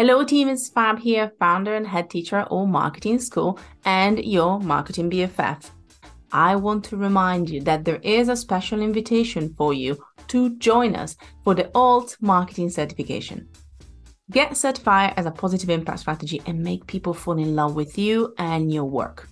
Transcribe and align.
Hello, 0.00 0.24
team. 0.24 0.48
It's 0.48 0.70
Fab 0.70 0.98
here, 0.98 1.30
founder 1.38 1.74
and 1.74 1.86
head 1.86 2.08
teacher 2.08 2.36
at 2.36 2.50
Alt 2.50 2.70
Marketing 2.70 3.18
School 3.18 3.58
and 3.84 4.18
your 4.24 4.58
marketing 4.58 5.10
BFF. 5.10 5.68
I 6.32 6.56
want 6.56 6.84
to 6.84 6.96
remind 6.96 7.50
you 7.50 7.60
that 7.64 7.84
there 7.84 8.00
is 8.02 8.30
a 8.30 8.34
special 8.34 8.80
invitation 8.80 9.52
for 9.58 9.74
you 9.74 10.02
to 10.28 10.56
join 10.56 10.96
us 10.96 11.18
for 11.44 11.54
the 11.54 11.70
Alt 11.74 12.16
Marketing 12.22 12.70
Certification. 12.70 13.46
Get 14.30 14.56
certified 14.56 15.12
as 15.18 15.26
a 15.26 15.30
positive 15.30 15.68
impact 15.68 16.00
strategy 16.00 16.40
and 16.46 16.62
make 16.62 16.86
people 16.86 17.12
fall 17.12 17.36
in 17.36 17.54
love 17.54 17.74
with 17.74 17.98
you 17.98 18.32
and 18.38 18.72
your 18.72 18.86
work. 18.86 19.28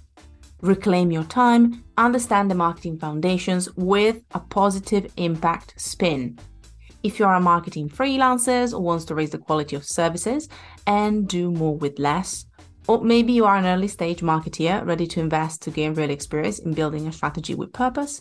Reclaim 0.60 1.10
your 1.10 1.24
time, 1.24 1.82
understand 1.96 2.50
the 2.50 2.54
marketing 2.54 2.98
foundations 2.98 3.74
with 3.76 4.22
a 4.32 4.40
positive 4.40 5.10
impact 5.16 5.80
spin. 5.80 6.38
If 7.04 7.18
you 7.18 7.26
are 7.26 7.36
a 7.36 7.40
marketing 7.40 7.88
freelancer 7.88 8.72
or 8.72 8.80
wants 8.80 9.04
to 9.06 9.14
raise 9.14 9.30
the 9.30 9.38
quality 9.38 9.76
of 9.76 9.84
services 9.84 10.48
and 10.86 11.28
do 11.28 11.52
more 11.52 11.76
with 11.76 11.98
less, 11.98 12.44
or 12.88 13.02
maybe 13.02 13.32
you 13.32 13.44
are 13.44 13.56
an 13.56 13.66
early 13.66 13.86
stage 13.86 14.20
marketeer 14.20 14.84
ready 14.84 15.06
to 15.06 15.20
invest 15.20 15.62
to 15.62 15.70
gain 15.70 15.94
real 15.94 16.10
experience 16.10 16.58
in 16.58 16.72
building 16.72 17.06
a 17.06 17.12
strategy 17.12 17.54
with 17.54 17.72
purpose, 17.72 18.20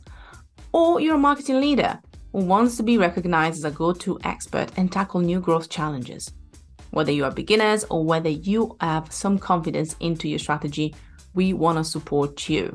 or 0.74 1.00
you're 1.00 1.16
a 1.16 1.18
marketing 1.20 1.60
leader 1.60 2.00
who 2.34 2.40
wants 2.46 2.78
to 2.78 2.84
be 2.84 3.00
recognized 3.00 3.58
as 3.58 3.64
a 3.64 3.72
go 3.72 3.94
to 3.94 4.20
expert 4.24 4.70
and 4.78 4.92
tackle 4.92 5.22
new 5.22 5.40
growth 5.40 5.70
challenges. 5.70 6.32
Whether 6.92 7.12
you 7.12 7.26
are 7.26 7.32
beginners 7.32 7.84
or 7.90 8.04
whether 8.04 8.30
you 8.30 8.78
have 8.80 9.12
some 9.12 9.40
confidence 9.40 9.96
into 10.02 10.30
your 10.30 10.40
strategy, 10.40 10.94
we 11.34 11.54
want 11.54 11.80
to 11.80 11.84
support 11.84 12.48
you. 12.48 12.74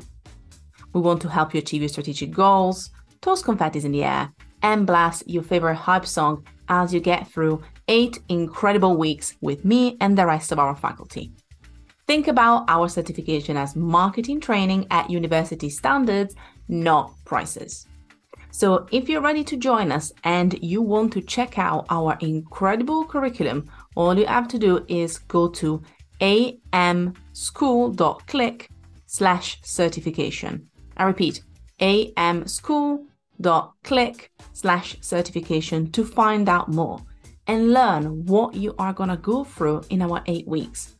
We 0.93 0.99
want 0.99 1.21
to 1.21 1.29
help 1.29 1.53
you 1.53 1.59
achieve 1.59 1.81
your 1.81 1.89
strategic 1.89 2.31
goals, 2.31 2.89
toss 3.21 3.41
confetti 3.41 3.79
in 3.85 3.93
the 3.93 4.03
air, 4.03 4.33
and 4.63 4.87
blast 4.87 5.27
your 5.27 5.43
favorite 5.43 5.75
hype 5.75 6.05
song 6.05 6.45
as 6.69 6.93
you 6.93 6.99
get 6.99 7.27
through 7.27 7.61
eight 7.87 8.19
incredible 8.29 8.97
weeks 8.97 9.35
with 9.41 9.65
me 9.65 9.97
and 9.99 10.17
the 10.17 10.25
rest 10.25 10.51
of 10.51 10.59
our 10.59 10.75
faculty. 10.75 11.31
Think 12.07 12.27
about 12.27 12.65
our 12.67 12.89
certification 12.89 13.55
as 13.57 13.75
marketing 13.75 14.39
training 14.39 14.87
at 14.89 15.09
university 15.09 15.69
standards, 15.69 16.35
not 16.67 17.13
prices. 17.25 17.87
So, 18.51 18.87
if 18.91 19.09
you're 19.09 19.21
ready 19.21 19.43
to 19.45 19.57
join 19.57 19.91
us 19.91 20.11
and 20.23 20.53
you 20.61 20.81
want 20.81 21.13
to 21.13 21.21
check 21.21 21.57
out 21.57 21.87
our 21.89 22.17
incredible 22.19 23.05
curriculum, 23.05 23.69
all 23.95 24.17
you 24.17 24.27
have 24.27 24.47
to 24.49 24.59
do 24.59 24.85
is 24.87 25.17
go 25.17 25.47
to 25.49 25.81
amschool.click 26.21 28.69
slash 29.07 29.57
certification. 29.63 30.67
I 30.97 31.05
repeat, 31.05 31.41
amschool.click 31.79 33.12
slash 34.53 34.97
certification 35.01 35.91
to 35.91 36.03
find 36.03 36.49
out 36.49 36.69
more 36.69 36.99
and 37.47 37.73
learn 37.73 38.25
what 38.25 38.55
you 38.55 38.73
are 38.77 38.93
going 38.93 39.09
to 39.09 39.17
go 39.17 39.43
through 39.43 39.81
in 39.89 40.01
our 40.01 40.21
eight 40.27 40.47
weeks. 40.47 40.95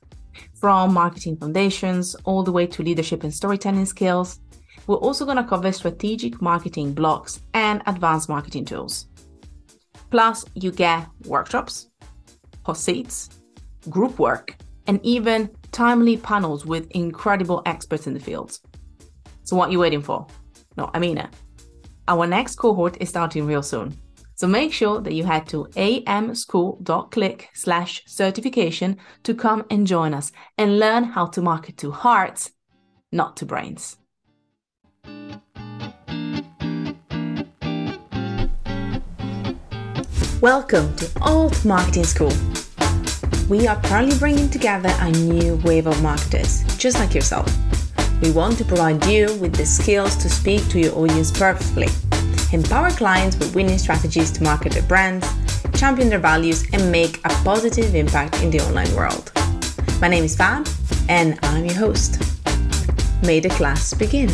From 0.53 0.93
marketing 0.93 1.37
foundations 1.37 2.15
all 2.25 2.43
the 2.43 2.51
way 2.51 2.67
to 2.67 2.83
leadership 2.83 3.23
and 3.23 3.33
storytelling 3.33 3.85
skills, 3.85 4.39
we're 4.87 4.95
also 4.95 5.25
going 5.25 5.37
to 5.37 5.43
cover 5.43 5.71
strategic 5.71 6.41
marketing 6.41 6.93
blocks 6.93 7.41
and 7.53 7.81
advanced 7.85 8.29
marketing 8.29 8.65
tools. 8.65 9.07
Plus, 10.09 10.45
you 10.55 10.71
get 10.71 11.07
workshops, 11.25 11.89
hot 12.65 12.77
seats, 12.77 13.29
group 13.89 14.19
work, 14.19 14.57
and 14.87 14.99
even 15.03 15.49
timely 15.71 16.17
panels 16.17 16.65
with 16.65 16.89
incredible 16.91 17.61
experts 17.65 18.07
in 18.07 18.13
the 18.13 18.19
field. 18.19 18.59
So, 19.43 19.55
what 19.55 19.69
are 19.69 19.71
you 19.71 19.79
waiting 19.79 20.01
for? 20.01 20.27
No, 20.77 20.89
I 20.93 20.99
mean 20.99 21.17
it. 21.17 21.29
Our 22.05 22.27
next 22.27 22.55
cohort 22.55 22.97
is 22.99 23.07
starting 23.07 23.45
real 23.45 23.63
soon. 23.63 23.97
So 24.35 24.45
make 24.45 24.73
sure 24.73 24.99
that 24.99 25.13
you 25.13 25.23
head 25.23 25.47
to 25.47 25.65
amschool.click 25.75 27.49
slash 27.53 28.03
certification 28.05 28.97
to 29.23 29.33
come 29.33 29.63
and 29.69 29.87
join 29.87 30.13
us 30.13 30.33
and 30.57 30.79
learn 30.79 31.05
how 31.05 31.27
to 31.27 31.41
market 31.41 31.77
to 31.77 31.91
hearts, 31.91 32.51
not 33.13 33.37
to 33.37 33.45
brains. 33.45 33.95
Welcome 40.41 40.93
to 40.97 41.09
Alt 41.21 41.63
Marketing 41.63 42.03
School. 42.03 42.33
We 43.47 43.65
are 43.65 43.79
currently 43.83 44.17
bringing 44.19 44.49
together 44.49 44.93
a 44.99 45.09
new 45.11 45.55
wave 45.63 45.87
of 45.87 46.03
marketers, 46.03 46.63
just 46.77 46.99
like 46.99 47.15
yourself. 47.15 47.47
We 48.23 48.31
want 48.31 48.57
to 48.59 48.63
provide 48.63 49.05
you 49.05 49.25
with 49.41 49.53
the 49.53 49.65
skills 49.65 50.15
to 50.15 50.29
speak 50.29 50.65
to 50.69 50.79
your 50.79 50.95
audience 50.95 51.29
perfectly 51.29 51.89
empower 52.53 52.89
clients 52.91 53.35
with 53.37 53.53
winning 53.53 53.77
strategies 53.77 54.31
to 54.31 54.43
market 54.43 54.71
their 54.71 54.83
brands, 54.83 55.27
champion 55.77 56.07
their 56.07 56.19
values, 56.19 56.63
and 56.71 56.89
make 56.89 57.17
a 57.25 57.29
positive 57.43 57.93
impact 57.95 58.41
in 58.41 58.49
the 58.49 58.61
online 58.61 58.95
world. 58.95 59.29
My 59.99 60.07
name 60.07 60.23
is 60.23 60.37
Fab, 60.37 60.65
and 61.09 61.37
I'm 61.43 61.65
your 61.65 61.75
host. 61.75 62.21
May 63.25 63.41
the 63.41 63.49
class 63.49 63.93
begin. 63.93 64.29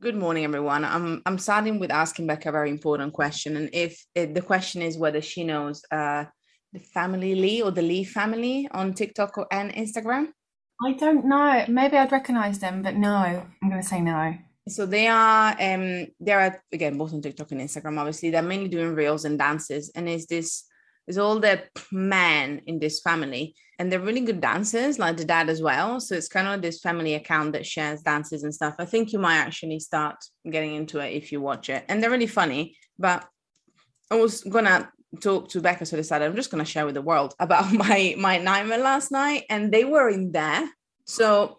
Good 0.00 0.14
morning, 0.14 0.44
everyone. 0.44 0.84
I'm 0.84 1.20
I'm 1.26 1.38
starting 1.38 1.80
with 1.80 1.90
asking 1.90 2.28
Becca 2.28 2.50
a 2.50 2.52
very 2.52 2.70
important 2.70 3.12
question, 3.12 3.56
and 3.56 3.70
if 3.72 4.00
it, 4.14 4.34
the 4.34 4.42
question 4.42 4.82
is 4.82 4.96
whether 4.96 5.20
she 5.20 5.42
knows 5.42 5.82
uh, 5.90 6.26
the 6.72 6.78
family 6.94 7.34
Lee 7.34 7.60
or 7.60 7.72
the 7.72 7.82
Lee 7.82 8.04
family 8.04 8.68
on 8.70 8.94
TikTok 8.94 9.48
and 9.50 9.72
Instagram. 9.74 10.28
I 10.84 10.92
don't 10.92 11.26
know. 11.26 11.64
Maybe 11.68 11.96
I'd 11.96 12.12
recognize 12.12 12.58
them, 12.58 12.82
but 12.82 12.94
no, 12.96 13.14
I'm 13.14 13.68
going 13.70 13.80
to 13.80 13.86
say 13.86 14.00
no 14.00 14.34
so 14.68 14.86
they 14.86 15.08
are 15.08 15.50
um 15.60 16.06
they 16.20 16.32
are 16.32 16.62
again 16.72 16.96
both 16.96 17.12
on 17.12 17.20
TikTok 17.20 17.50
and 17.52 17.60
Instagram. 17.60 17.98
Obviously, 17.98 18.30
they're 18.30 18.42
mainly 18.42 18.68
doing 18.68 18.94
reels 18.94 19.24
and 19.24 19.38
dances, 19.38 19.90
and 19.94 20.08
is 20.08 20.26
this 20.26 20.64
is 21.08 21.18
all 21.18 21.40
the 21.40 21.64
men 21.90 22.62
in 22.66 22.78
this 22.78 23.00
family, 23.00 23.56
and 23.78 23.90
they're 23.90 23.98
really 24.00 24.20
good 24.20 24.40
dancers, 24.40 25.00
like 25.00 25.16
the 25.16 25.24
dad 25.24 25.50
as 25.50 25.60
well. 25.60 25.98
So 25.98 26.14
it's 26.14 26.28
kind 26.28 26.46
of 26.46 26.62
this 26.62 26.80
family 26.80 27.14
account 27.14 27.52
that 27.54 27.66
shares 27.66 28.02
dances 28.02 28.44
and 28.44 28.54
stuff. 28.54 28.76
I 28.78 28.84
think 28.84 29.12
you 29.12 29.18
might 29.18 29.38
actually 29.38 29.80
start 29.80 30.16
getting 30.48 30.74
into 30.76 31.00
it 31.00 31.12
if 31.12 31.32
you 31.32 31.40
watch 31.40 31.68
it, 31.68 31.84
and 31.88 32.00
they're 32.00 32.10
really 32.10 32.28
funny. 32.28 32.76
But 32.98 33.26
I 34.12 34.16
was 34.16 34.42
gonna 34.44 34.90
talk 35.20 35.48
to 35.50 35.60
Becca, 35.60 35.86
so 35.86 35.96
decided 35.96 36.26
I'm 36.26 36.36
just 36.36 36.50
gonna 36.50 36.64
share 36.64 36.86
with 36.86 36.94
the 36.94 37.02
world 37.02 37.34
about 37.38 37.72
my 37.84 38.14
my 38.18 38.38
nightmare 38.38 38.78
last 38.78 39.10
night, 39.10 39.44
and 39.50 39.72
they 39.72 39.84
were 39.84 40.08
in 40.08 40.32
there. 40.32 40.68
So 41.04 41.58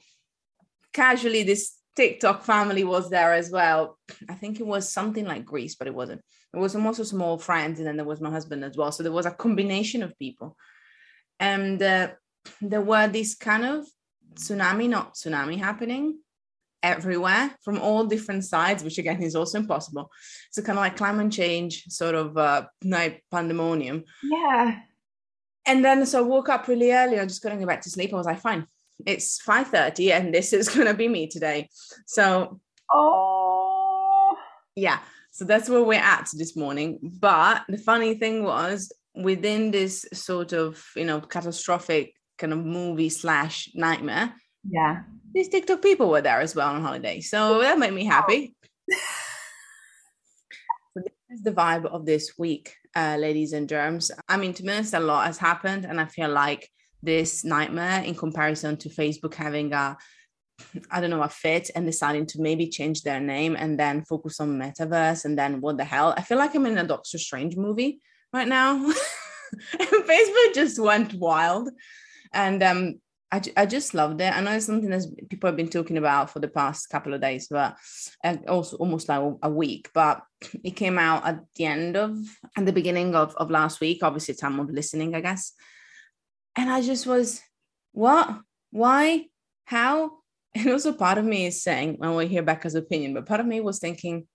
casually, 0.94 1.44
this 1.44 1.74
TikTok 1.96 2.44
family 2.44 2.84
was 2.84 3.10
there 3.10 3.34
as 3.34 3.52
well. 3.52 3.98
I 4.30 4.34
think 4.34 4.60
it 4.60 4.66
was 4.66 4.92
something 4.92 5.26
like 5.26 5.46
Greece, 5.46 5.76
but 5.76 5.88
it 5.88 5.94
wasn't. 5.94 6.22
It 6.54 6.58
was 6.58 6.76
also 6.76 7.04
small 7.04 7.38
friends, 7.38 7.80
and 7.80 7.88
then 7.88 7.98
there 7.98 8.06
was 8.06 8.22
my 8.22 8.30
husband 8.30 8.64
as 8.64 8.78
well. 8.78 8.92
So 8.92 9.04
there 9.04 9.12
was 9.12 9.26
a 9.26 9.32
combination 9.32 10.04
of 10.04 10.18
people, 10.18 10.56
and 11.40 11.82
uh, 11.82 12.12
there 12.62 12.82
were 12.82 13.08
these 13.08 13.36
kind 13.36 13.66
of 13.66 13.88
tsunami, 14.36 14.90
not 14.90 15.16
tsunami, 15.16 15.58
happening 15.58 16.20
everywhere 16.84 17.56
from 17.64 17.80
all 17.80 18.06
different 18.06 18.46
sides, 18.46 18.84
which 18.84 19.00
again 19.00 19.24
is 19.24 19.36
also 19.36 19.58
impossible. 19.58 20.12
So 20.52 20.62
kind 20.62 20.78
of 20.78 20.84
like 20.84 20.98
climate 20.98 21.32
change, 21.32 21.86
sort 21.88 22.14
of 22.14 22.38
uh, 22.38 22.66
night 22.84 23.24
pandemonium. 23.32 24.04
Yeah. 24.22 24.80
And 25.66 25.84
then 25.84 26.06
so 26.06 26.20
I 26.20 26.22
woke 26.22 26.50
up 26.50 26.68
really 26.68 26.92
early. 26.92 27.20
I 27.20 27.26
just 27.26 27.42
couldn't 27.42 27.60
go 27.60 27.66
back 27.66 27.82
to 27.82 27.90
sleep. 27.90 28.14
I 28.14 28.18
was 28.18 28.26
like, 28.26 28.42
fine, 28.42 28.68
it's 29.06 29.42
5.30 29.42 30.12
and 30.12 30.34
this 30.34 30.54
is 30.54 30.70
going 30.70 30.88
to 30.88 30.94
be 30.94 31.08
me 31.08 31.28
today 31.28 31.70
so 32.06 32.60
oh 32.92 34.36
yeah 34.76 35.00
so 35.32 35.46
that's 35.46 35.70
where 35.70 35.84
we're 35.84 36.00
at 36.00 36.30
this 36.34 36.56
morning 36.56 37.00
but 37.02 37.64
the 37.68 37.78
funny 37.78 38.16
thing 38.16 38.44
was 38.44 38.92
within 39.16 39.72
this 39.72 40.06
sort 40.14 40.54
of 40.54 40.84
you 40.96 41.06
know 41.06 41.22
catastrophic 41.22 42.14
kind 42.38 42.54
of 42.54 42.60
movie 42.60 43.10
slash 43.10 43.70
nightmare 43.76 44.34
yeah 44.70 45.04
these 45.34 45.50
tiktok 45.50 45.82
people 45.82 46.10
were 46.10 46.22
there 46.22 46.42
as 46.42 46.56
well 46.56 46.70
on 46.70 46.82
holiday 46.82 47.20
so 47.20 47.60
that 47.60 47.80
made 47.80 47.94
me 47.94 48.06
happy 48.06 48.56
so 48.92 49.00
this 50.96 51.14
is 51.30 51.42
the 51.44 51.52
vibe 51.52 51.86
of 51.86 52.06
this 52.06 52.34
week 52.38 52.76
uh, 52.96 53.18
ladies 53.20 53.54
and 53.54 53.68
germs 53.68 54.12
i 54.30 54.38
mean 54.38 54.54
to 54.54 54.64
be 54.64 54.70
honest 54.70 54.94
a 54.94 55.00
lot 55.00 55.26
has 55.26 55.38
happened 55.38 55.86
and 55.86 56.00
i 56.00 56.06
feel 56.06 56.30
like 56.30 56.70
this 57.04 57.44
nightmare 57.44 58.02
in 58.02 58.16
comparison 58.16 58.78
to 58.78 58.90
Facebook 58.90 59.36
having 59.36 59.74
a 59.74 59.98
I 60.92 61.02
don't 61.02 61.10
know, 61.10 61.24
a 61.24 61.30
fit 61.30 61.72
and 61.76 61.86
deciding 61.86 62.28
to 62.28 62.42
maybe 62.42 62.70
change 62.70 63.02
their 63.02 63.20
name 63.20 63.56
and 63.58 63.78
then 63.78 64.06
focus 64.06 64.40
on 64.40 64.60
metaverse 64.60 65.26
and 65.26 65.38
then 65.38 65.60
what 65.62 65.78
the 65.78 65.84
hell? 65.84 66.14
I 66.16 66.22
feel 66.22 66.38
like 66.38 66.56
I'm 66.56 66.66
in 66.68 66.78
a 66.78 66.88
Doctor 66.88 67.18
Strange 67.18 67.58
movie 67.58 68.00
right 68.32 68.48
now. 68.48 68.76
and 69.80 69.90
Facebook 69.90 70.54
just 70.54 70.80
went 70.80 71.16
wild. 71.16 71.70
And 72.34 72.64
um 72.64 73.02
I, 73.34 73.42
I 73.58 73.66
just 73.66 73.96
loved 73.96 74.22
it. 74.22 74.32
I 74.32 74.42
know 74.42 74.52
it's 74.52 74.68
something 74.68 74.92
that 74.92 75.08
people 75.28 75.48
have 75.48 75.58
been 75.58 75.68
talking 75.68 75.98
about 75.98 76.30
for 76.30 76.40
the 76.40 76.48
past 76.48 76.92
couple 76.92 77.16
of 77.16 77.22
days, 77.22 77.48
but 77.50 77.76
also 78.48 78.78
almost 78.78 79.10
like 79.10 79.24
a 79.42 79.50
week. 79.50 79.90
But 79.92 80.22
it 80.64 80.76
came 80.76 81.00
out 81.00 81.26
at 81.26 81.40
the 81.56 81.66
end 81.66 81.98
of, 81.98 82.16
at 82.56 82.68
the 82.68 82.72
beginning 82.72 83.16
of, 83.16 83.34
of 83.38 83.50
last 83.50 83.82
week, 83.82 84.04
obviously, 84.04 84.36
time 84.36 84.60
of 84.60 84.70
listening, 84.70 85.16
I 85.16 85.22
guess. 85.22 85.54
And 86.56 86.70
I 86.70 86.82
just 86.82 87.08
was, 87.08 87.42
what? 87.92 88.40
Why? 88.70 89.26
How? 89.66 90.12
And 90.56 90.70
also 90.70 90.94
part 90.94 91.18
of 91.18 91.26
me 91.26 91.48
is 91.48 91.64
saying, 91.64 91.98
I 92.00 92.12
want 92.12 92.28
to 92.28 92.32
hear 92.32 92.44
Becca's 92.44 92.76
opinion, 92.76 93.16
but 93.16 93.26
part 93.26 93.40
of 93.40 93.48
me 93.48 93.60
was 93.60 93.80
thinking, 93.80 94.28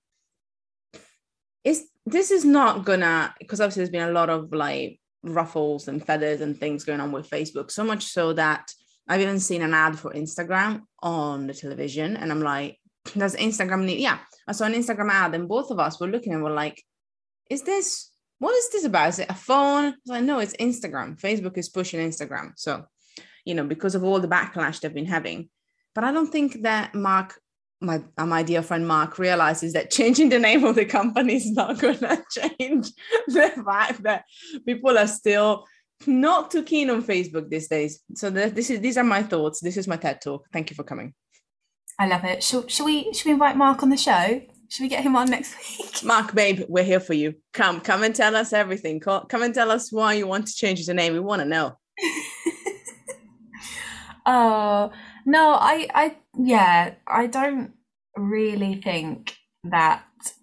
is 1.62 1.87
this 2.05 2.33
is 2.33 2.45
not 2.45 2.85
gonna 2.85 3.33
because 3.39 3.61
obviously 3.61 3.83
there's 3.83 3.91
been 3.91 4.09
a 4.09 4.12
lot 4.12 4.29
of 4.29 4.53
like 4.53 4.99
ruffles 5.23 5.87
and 5.87 6.05
feathers 6.05 6.41
and 6.41 6.59
things 6.59 6.83
going 6.83 6.99
on 6.99 7.12
with 7.12 7.31
Facebook. 7.31 7.71
So 7.71 7.85
much 7.85 8.06
so 8.06 8.33
that 8.33 8.69
I've 9.08 9.20
even 9.20 9.40
seen 9.40 9.62
an 9.62 9.75
ad 9.75 9.99
for 9.99 10.12
Instagram 10.12 10.82
on 11.02 11.46
the 11.46 11.55
television, 11.55 12.16
and 12.16 12.31
I'm 12.31 12.43
like, 12.43 12.78
does 13.16 13.37
Instagram 13.37 13.84
need? 13.84 14.00
Yeah, 14.00 14.19
I 14.46 14.52
saw 14.52 14.66
an 14.66 14.75
Instagram 14.75 15.10
ad, 15.10 15.34
and 15.34 15.49
both 15.49 15.70
of 15.70 15.78
us 15.78 15.99
were 15.99 16.08
looking 16.08 16.34
and 16.34 16.43
were 16.43 16.50
like, 16.50 16.82
is 17.49 17.62
this 17.62 18.10
what 18.38 18.55
is 18.55 18.70
this 18.70 18.84
about? 18.84 19.08
Is 19.10 19.19
it 19.19 19.31
a 19.31 19.34
phone? 19.34 19.87
I 19.87 19.94
like, 20.06 20.25
no, 20.25 20.38
it's 20.38 20.56
Instagram. 20.56 21.20
Facebook 21.20 21.58
is 21.58 21.69
pushing 21.69 22.00
Instagram. 22.00 22.52
So, 22.56 22.84
you 23.44 23.55
know, 23.55 23.64
because 23.64 23.94
of 23.94 24.05
all 24.05 24.20
the 24.20 24.28
backlash 24.28 24.81
they've 24.81 24.94
been 24.94 25.06
having. 25.06 25.49
But 25.94 26.04
I 26.04 26.12
don't 26.12 26.31
think 26.31 26.62
that 26.62 26.94
Mark, 26.94 27.40
my 27.81 28.02
uh, 28.16 28.26
my 28.26 28.43
dear 28.43 28.62
friend 28.62 28.87
Mark, 28.87 29.19
realizes 29.19 29.72
that 29.72 29.90
changing 29.99 30.28
the 30.28 30.38
name 30.38 30.64
of 30.64 30.76
the 30.76 30.84
company 30.84 31.37
is 31.37 31.50
not 31.50 31.78
going 31.78 31.99
to 31.99 32.25
change 32.31 32.90
the 33.26 33.62
fact 33.64 34.02
that 34.04 34.25
people 34.64 34.96
are 34.96 35.08
still 35.08 35.64
not 36.06 36.50
too 36.50 36.62
keen 36.62 36.91
on 36.91 37.03
Facebook 37.03 37.49
these 37.49 37.69
days. 37.69 38.00
So 38.15 38.31
the, 38.31 38.50
this 38.50 38.71
is 38.71 38.81
these 38.81 38.97
are 38.97 39.05
my 39.05 39.23
thoughts. 39.23 39.61
This 39.61 39.77
is 39.77 39.89
my 39.89 39.97
TED 39.97 40.21
talk. 40.21 40.47
Thank 40.53 40.71
you 40.71 40.77
for 40.77 40.85
coming. 40.85 41.15
I 41.99 42.06
love 42.06 42.25
it. 42.25 42.43
Should, 42.43 42.71
should 42.71 42.85
we 42.85 43.12
should 43.12 43.27
we 43.27 43.33
invite 43.33 43.56
Mark 43.56 43.83
on 43.83 43.91
the 43.91 43.97
show? 43.97 44.41
Should 44.69 44.83
we 44.83 44.89
get 44.89 45.03
him 45.03 45.17
on 45.17 45.31
next 45.31 45.56
week? 45.56 45.91
Mark, 46.05 46.35
babe, 46.35 46.62
we're 46.69 46.85
here 46.85 47.00
for 47.00 47.15
you. 47.15 47.35
Come, 47.55 47.81
come 47.81 48.03
and 48.03 48.15
tell 48.15 48.37
us 48.37 48.53
everything. 48.53 49.00
Come 49.00 49.43
and 49.43 49.55
tell 49.55 49.71
us 49.71 49.91
why 49.91 50.12
you 50.12 50.27
want 50.27 50.47
to 50.47 50.55
change 50.55 50.85
the 50.85 50.93
name. 50.93 51.15
We 51.15 51.21
want 51.21 51.41
to 51.41 51.49
know. 51.49 51.79
oh 54.27 54.93
no, 55.25 55.55
I, 55.55 55.89
I, 55.95 56.17
yeah, 56.39 56.95
I 57.06 57.27
don't 57.27 57.73
really 58.17 58.81
think 58.83 59.37
that 59.65 60.03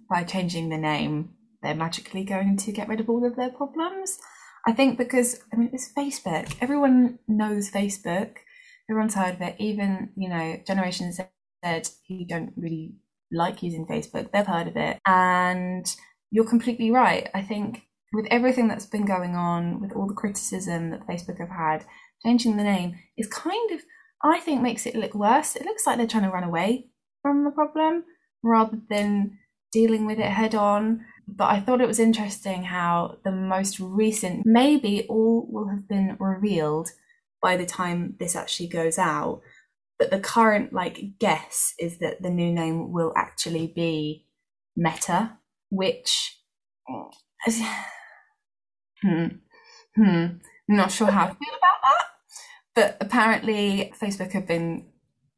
by 0.10 0.24
changing 0.24 0.69
the 0.69 0.78
name, 0.78 1.30
they're 1.62 1.75
magically 1.75 2.24
going 2.24 2.57
to 2.57 2.72
get 2.72 2.88
rid 2.88 3.00
of 3.00 3.10
all 3.10 3.25
of 3.25 3.36
their 3.36 3.52
problems. 3.52 4.18
I 4.67 4.73
think 4.73 4.97
because 4.97 5.41
I 5.53 5.57
mean 5.57 5.69
it's 5.73 5.91
Facebook. 5.94 6.56
Everyone 6.62 7.19
knows 7.27 7.71
Facebook. 7.71 8.35
Everyone's 8.89 9.15
heard 9.15 9.35
of 9.35 9.41
it. 9.41 9.56
Even 9.59 10.09
you 10.15 10.29
know, 10.29 10.57
generations 10.65 11.19
said 11.63 11.89
who 12.07 12.25
don't 12.25 12.53
really 12.56 12.95
like 13.31 13.63
using 13.63 13.85
Facebook, 13.85 14.31
they've 14.31 14.45
heard 14.45 14.67
of 14.67 14.77
it. 14.77 15.00
And 15.06 15.85
you're 16.31 16.47
completely 16.47 16.91
right. 16.91 17.29
I 17.33 17.41
think 17.41 17.83
with 18.13 18.27
everything 18.31 18.67
that's 18.67 18.85
been 18.85 19.06
going 19.06 19.35
on, 19.35 19.81
with 19.81 19.94
all 19.94 20.07
the 20.07 20.13
criticism 20.13 20.91
that 20.91 21.07
Facebook 21.07 21.39
have 21.39 21.50
had, 21.50 21.85
changing 22.23 22.57
the 22.57 22.63
name 22.63 22.95
is 23.18 23.27
kind 23.27 23.71
of, 23.71 23.81
I 24.23 24.39
think, 24.39 24.61
makes 24.61 24.85
it 24.85 24.95
look 24.95 25.13
worse. 25.13 25.56
It 25.56 25.65
looks 25.65 25.85
like 25.85 25.97
they're 25.97 26.07
trying 26.07 26.23
to 26.23 26.29
run 26.29 26.44
away 26.44 26.89
from 27.21 27.44
the 27.44 27.51
problem 27.51 28.03
rather 28.44 28.79
than 28.89 29.38
dealing 29.80 30.06
with 30.06 30.19
it 30.19 30.31
head 30.31 30.56
on. 30.56 31.06
But 31.27 31.50
I 31.50 31.60
thought 31.60 31.81
it 31.81 31.88
was 31.88 32.00
interesting 32.00 32.63
how 32.63 33.18
the 33.24 33.31
most 33.31 33.80
recent, 33.80 34.45
maybe 34.45 35.06
all 35.10 35.48
will 35.50 35.68
have 35.69 35.88
been 35.88 36.18
revealed 36.19 36.89
by 37.42 37.57
the 37.57 37.66
time 37.66 38.16
this 38.19 38.36
actually 38.36 38.69
goes 38.69 38.98
out 38.98 39.42
but 39.98 40.12
the 40.12 40.19
current 40.19 40.74
like 40.74 41.18
guess 41.19 41.74
is 41.80 42.00
that 42.00 42.22
the 42.22 42.30
new 42.30 42.51
name 42.51 42.92
will 42.92 43.13
actually 43.16 43.68
be 43.68 44.25
Meta, 44.75 45.38
which 45.69 46.38
hmm, 49.01 49.28
hmm, 49.95 50.25
not 50.68 50.92
sure 50.92 51.07
how 51.07 51.28
to 51.28 51.36
feel 51.36 51.50
about 51.50 51.81
that. 51.83 52.07
But 52.75 52.98
apparently, 53.00 53.94
Facebook 54.00 54.33
have 54.33 54.48
been 54.48 54.88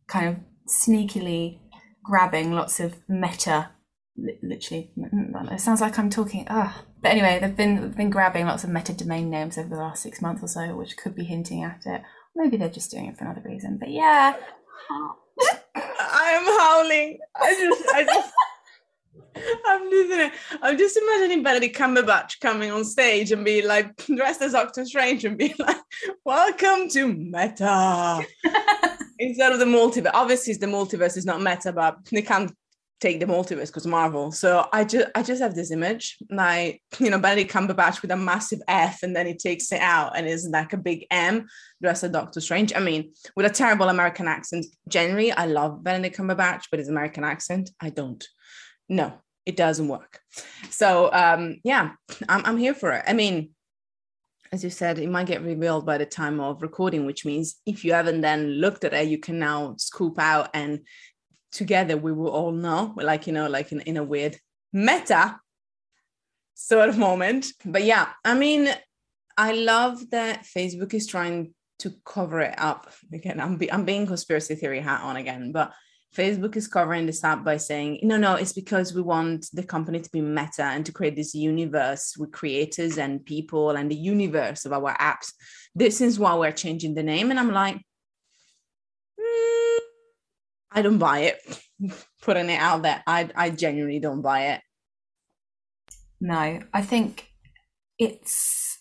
kind 0.07 0.30
of 0.30 0.38
sneakily 0.68 1.60
grabbing 2.04 2.54
lots 2.54 2.80
of 2.80 2.95
Meta. 3.07 3.69
Literally, 4.18 4.90
it 4.98 5.62
sounds 5.62 5.80
like 5.80 6.00
I'm 6.00 6.10
talking. 6.10 6.48
ah 6.50 6.84
But 7.02 7.10
anyway, 7.12 7.38
they've 7.40 7.56
been 7.56 7.81
they've 7.81 7.96
been 7.96 8.10
grabbing 8.10 8.48
lots 8.48 8.64
of 8.64 8.72
meta 8.72 8.94
domain 8.94 9.30
names 9.30 9.58
over 9.58 9.69
the 9.69 9.75
last 9.75 10.02
six 10.02 10.22
months 10.22 10.42
or 10.42 10.48
so, 10.48 10.75
which 10.75 10.98
could 10.98 11.16
be 11.16 11.24
hinting 11.24 11.64
at 11.64 11.86
it. 11.86 12.02
Maybe 12.36 12.58
they're 12.58 12.69
just 12.69 12.90
doing 12.90 13.06
it 13.06 13.18
for 13.18 13.25
another 13.25 13.44
reason. 13.46 13.78
But 13.78 13.92
yeah. 13.92 14.36
I 15.75 16.31
am 16.34 16.46
howling. 16.46 17.19
I 17.36 17.54
just, 17.54 17.90
I 17.94 18.04
just, 18.04 18.34
I'm 19.66 19.90
listening. 19.90 20.31
I'm 20.62 20.78
just 20.78 20.98
imagining 20.98 21.44
Benedict 21.44 21.78
Cumberbatch 21.78 22.40
coming 22.40 22.72
on 22.72 22.84
stage 22.86 23.31
and 23.31 23.46
be 23.46 23.62
like 23.62 23.96
dressed 24.08 24.42
as 24.42 24.54
Doctor 24.54 24.86
Strange 24.86 25.25
and 25.25 25.38
be 25.38 25.54
like, 25.60 25.78
"Welcome 26.25 26.90
to 26.90 27.14
Meta." 27.14 28.25
Instead 29.19 29.52
of 29.52 29.60
the 29.60 29.66
multiverse, 29.66 30.12
obviously 30.14 30.54
the 30.54 30.68
multiverse 30.68 31.18
is 31.18 31.25
not 31.25 31.42
Meta, 31.42 31.72
but 31.72 31.98
they 32.12 32.22
can't 32.22 32.52
take 32.99 33.19
the 33.19 33.25
multiverse 33.25 33.67
because 33.67 33.85
Marvel. 33.85 34.31
So 34.31 34.67
I 34.73 34.83
just 34.83 35.07
I 35.15 35.21
just 35.21 35.41
have 35.41 35.55
this 35.55 35.71
image, 35.71 36.17
like 36.29 36.81
you 36.99 37.09
know, 37.09 37.19
Benedict 37.19 37.51
Cumberbatch 37.51 38.01
with 38.01 38.11
a 38.11 38.17
massive 38.17 38.59
F, 38.67 39.03
and 39.03 39.15
then 39.15 39.27
he 39.27 39.35
takes 39.35 39.71
it 39.71 39.81
out 39.81 40.17
and 40.17 40.27
is 40.27 40.47
like 40.47 40.73
a 40.73 40.77
big 40.77 41.05
M, 41.11 41.47
dressed 41.81 42.03
as 42.03 42.11
Doctor 42.11 42.41
Strange. 42.41 42.73
I 42.75 42.79
mean, 42.79 43.13
with 43.35 43.45
a 43.45 43.49
terrible 43.49 43.89
American 43.89 44.27
accent. 44.27 44.65
Generally, 44.88 45.33
I 45.33 45.45
love 45.45 45.83
Benedict 45.83 46.17
Cumberbatch, 46.17 46.65
but 46.71 46.79
his 46.79 46.89
American 46.89 47.23
accent, 47.23 47.69
I 47.79 47.89
don't. 47.89 48.25
No, 48.89 49.13
it 49.45 49.55
doesn't 49.55 49.88
work. 49.88 50.19
So 50.69 51.11
um, 51.13 51.57
yeah, 51.63 51.91
I'm 52.27 52.45
I'm 52.45 52.57
here 52.57 52.73
for 52.73 52.91
it. 52.94 53.03
I 53.07 53.13
mean. 53.13 53.51
As 54.49 54.63
you 54.63 54.69
said, 54.69 54.97
it 54.97 55.09
might 55.09 55.27
get 55.27 55.44
revealed 55.44 55.85
by 55.85 55.97
the 55.97 56.05
time 56.05 56.39
of 56.39 56.61
recording, 56.61 57.05
which 57.05 57.25
means 57.25 57.57
if 57.65 57.83
you 57.83 57.91
haven't 57.91 58.21
then 58.21 58.47
looked 58.47 58.85
at 58.85 58.94
it, 58.94 59.09
you 59.09 59.17
can 59.17 59.39
now 59.39 59.75
scoop 59.77 60.17
out 60.17 60.51
and 60.53 60.79
together 61.51 61.97
we 61.97 62.11
will 62.11 62.29
all 62.29 62.51
know 62.51 62.94
like 62.97 63.27
you 63.27 63.33
know 63.33 63.47
like 63.47 63.71
in, 63.71 63.81
in 63.81 63.97
a 63.97 64.03
weird 64.03 64.38
meta 64.73 65.39
sort 66.53 66.89
of 66.89 66.97
moment. 66.97 67.47
But 67.63 67.83
yeah 67.83 68.09
i 68.25 68.33
mean 68.33 68.69
i 69.38 69.53
love 69.53 70.09
that 70.09 70.44
facebook 70.44 70.94
is 70.94 71.07
trying 71.07 71.53
to 71.79 71.91
cover 72.03 72.41
it 72.41 72.55
up. 72.57 72.91
Again 73.13 73.39
i'm, 73.39 73.57
be, 73.57 73.71
I'm 73.71 73.85
being 73.85 74.07
conspiracy 74.07 74.55
theory 74.55 74.79
hat 74.79 75.01
on 75.03 75.15
again 75.15 75.51
but 75.51 75.73
facebook 76.15 76.55
is 76.55 76.67
covering 76.67 77.05
this 77.05 77.23
up 77.23 77.44
by 77.44 77.57
saying 77.57 77.99
no 78.01 78.17
no 78.17 78.35
it's 78.35 78.53
because 78.53 78.94
we 78.94 79.01
want 79.01 79.47
the 79.53 79.61
company 79.63 79.99
to 79.99 80.09
be 80.09 80.21
meta 80.21 80.63
and 80.63 80.85
to 80.85 80.91
create 80.91 81.15
this 81.15 81.35
universe 81.35 82.15
with 82.17 82.31
creators 82.31 82.97
and 82.97 83.25
people 83.25 83.71
and 83.71 83.91
the 83.91 83.95
universe 83.95 84.65
of 84.65 84.73
our 84.73 84.95
apps. 84.97 85.33
This 85.75 86.01
is 86.01 86.17
why 86.17 86.33
we're 86.35 86.51
changing 86.51 86.95
the 86.95 87.03
name. 87.03 87.29
And 87.29 87.39
i'm 87.39 87.51
like 87.51 87.79
I 90.77 90.83
don't 90.83 91.00
buy 91.00 91.19
it. 91.21 91.59
Putting 92.21 92.50
it 92.50 92.59
out 92.59 92.83
there, 92.83 93.01
I 93.07 93.29
I 93.35 93.50
genuinely 93.50 94.00
don't 94.00 94.21
buy 94.21 94.47
it. 94.53 94.62
No, 96.21 96.59
I 96.74 96.81
think 96.81 97.27
it's 97.97 98.79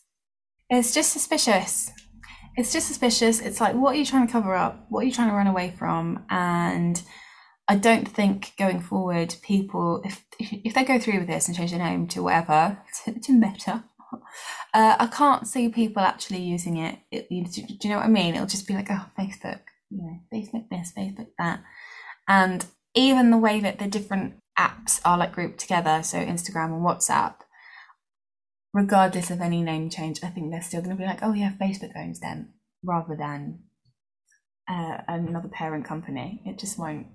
it's 0.68 0.92
just 0.92 1.12
suspicious. 1.12 1.90
It's 2.56 2.72
just 2.72 2.88
suspicious. 2.88 3.40
It's 3.40 3.60
like, 3.60 3.74
what 3.74 3.94
are 3.94 3.98
you 3.98 4.06
trying 4.06 4.26
to 4.26 4.32
cover 4.32 4.54
up? 4.54 4.86
What 4.88 5.00
are 5.00 5.04
you 5.04 5.12
trying 5.12 5.28
to 5.28 5.34
run 5.34 5.46
away 5.46 5.74
from? 5.78 6.24
And 6.30 7.00
I 7.68 7.76
don't 7.76 8.08
think 8.08 8.52
going 8.58 8.80
forward, 8.80 9.34
people, 9.42 10.02
if 10.04 10.24
if 10.38 10.74
they 10.74 10.84
go 10.84 10.98
through 10.98 11.20
with 11.20 11.28
this 11.28 11.48
and 11.48 11.56
change 11.56 11.70
their 11.70 11.80
name 11.80 12.08
to 12.08 12.22
whatever, 12.22 12.78
to, 13.04 13.18
to 13.20 13.32
Meta, 13.32 13.84
uh, 14.74 14.96
I 14.98 15.06
can't 15.06 15.46
see 15.46 15.68
people 15.70 16.02
actually 16.02 16.42
using 16.42 16.76
it. 16.76 16.98
it 17.10 17.28
do, 17.28 17.62
do 17.62 17.76
you 17.82 17.90
know 17.90 17.96
what 17.96 18.06
I 18.06 18.10
mean? 18.10 18.34
It'll 18.34 18.46
just 18.46 18.66
be 18.66 18.74
like, 18.74 18.90
oh, 18.90 19.06
Facebook, 19.18 19.60
you 19.90 20.02
know, 20.02 20.20
Facebook 20.32 20.68
this, 20.70 20.92
Facebook 20.96 21.28
that. 21.38 21.62
And 22.28 22.66
even 22.94 23.30
the 23.30 23.38
way 23.38 23.60
that 23.60 23.78
the 23.78 23.86
different 23.86 24.34
apps 24.58 25.00
are 25.04 25.18
like 25.18 25.32
grouped 25.32 25.58
together, 25.58 26.02
so 26.02 26.18
Instagram 26.18 26.74
and 26.74 26.84
WhatsApp, 26.84 27.34
regardless 28.72 29.30
of 29.30 29.40
any 29.40 29.62
name 29.62 29.90
change, 29.90 30.20
I 30.22 30.28
think 30.28 30.50
they're 30.50 30.62
still 30.62 30.82
going 30.82 30.96
to 30.96 31.00
be 31.00 31.06
like, 31.06 31.22
oh 31.22 31.32
yeah, 31.32 31.52
Facebook 31.60 31.92
owns 31.96 32.20
them, 32.20 32.54
rather 32.82 33.16
than 33.16 33.60
uh, 34.68 34.98
another 35.08 35.48
parent 35.48 35.84
company. 35.84 36.42
It 36.44 36.58
just 36.58 36.78
won't, 36.78 37.06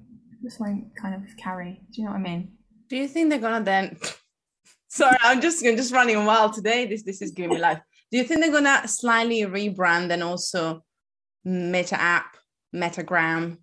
just 0.44 0.60
won't 0.60 0.96
kind 0.96 1.16
of 1.16 1.38
carry. 1.38 1.82
Do 1.92 2.02
you 2.02 2.06
know 2.06 2.12
what 2.12 2.20
I 2.20 2.24
mean? 2.24 2.54
Do 2.90 2.98
you 2.98 3.08
think 3.08 3.30
they're 3.30 3.40
gonna 3.40 3.64
then? 3.64 3.98
Sorry, 4.90 5.18
I'm 5.22 5.40
just 5.40 5.66
I'm 5.66 5.78
just 5.78 5.94
running 5.94 6.26
wild 6.26 6.54
today. 6.54 6.86
This 6.86 7.04
this 7.04 7.22
is 7.22 7.32
giving 7.32 7.52
me 7.52 7.58
life. 7.58 7.80
Do 8.12 8.18
you 8.18 8.26
think 8.26 8.42
they're 8.42 8.52
gonna 8.52 8.88
slightly 8.88 9.42
rebrand 9.42 10.12
and 10.12 10.22
also 10.22 10.84
Meta 11.46 12.00
app, 12.00 12.36
Metagram, 12.76 13.58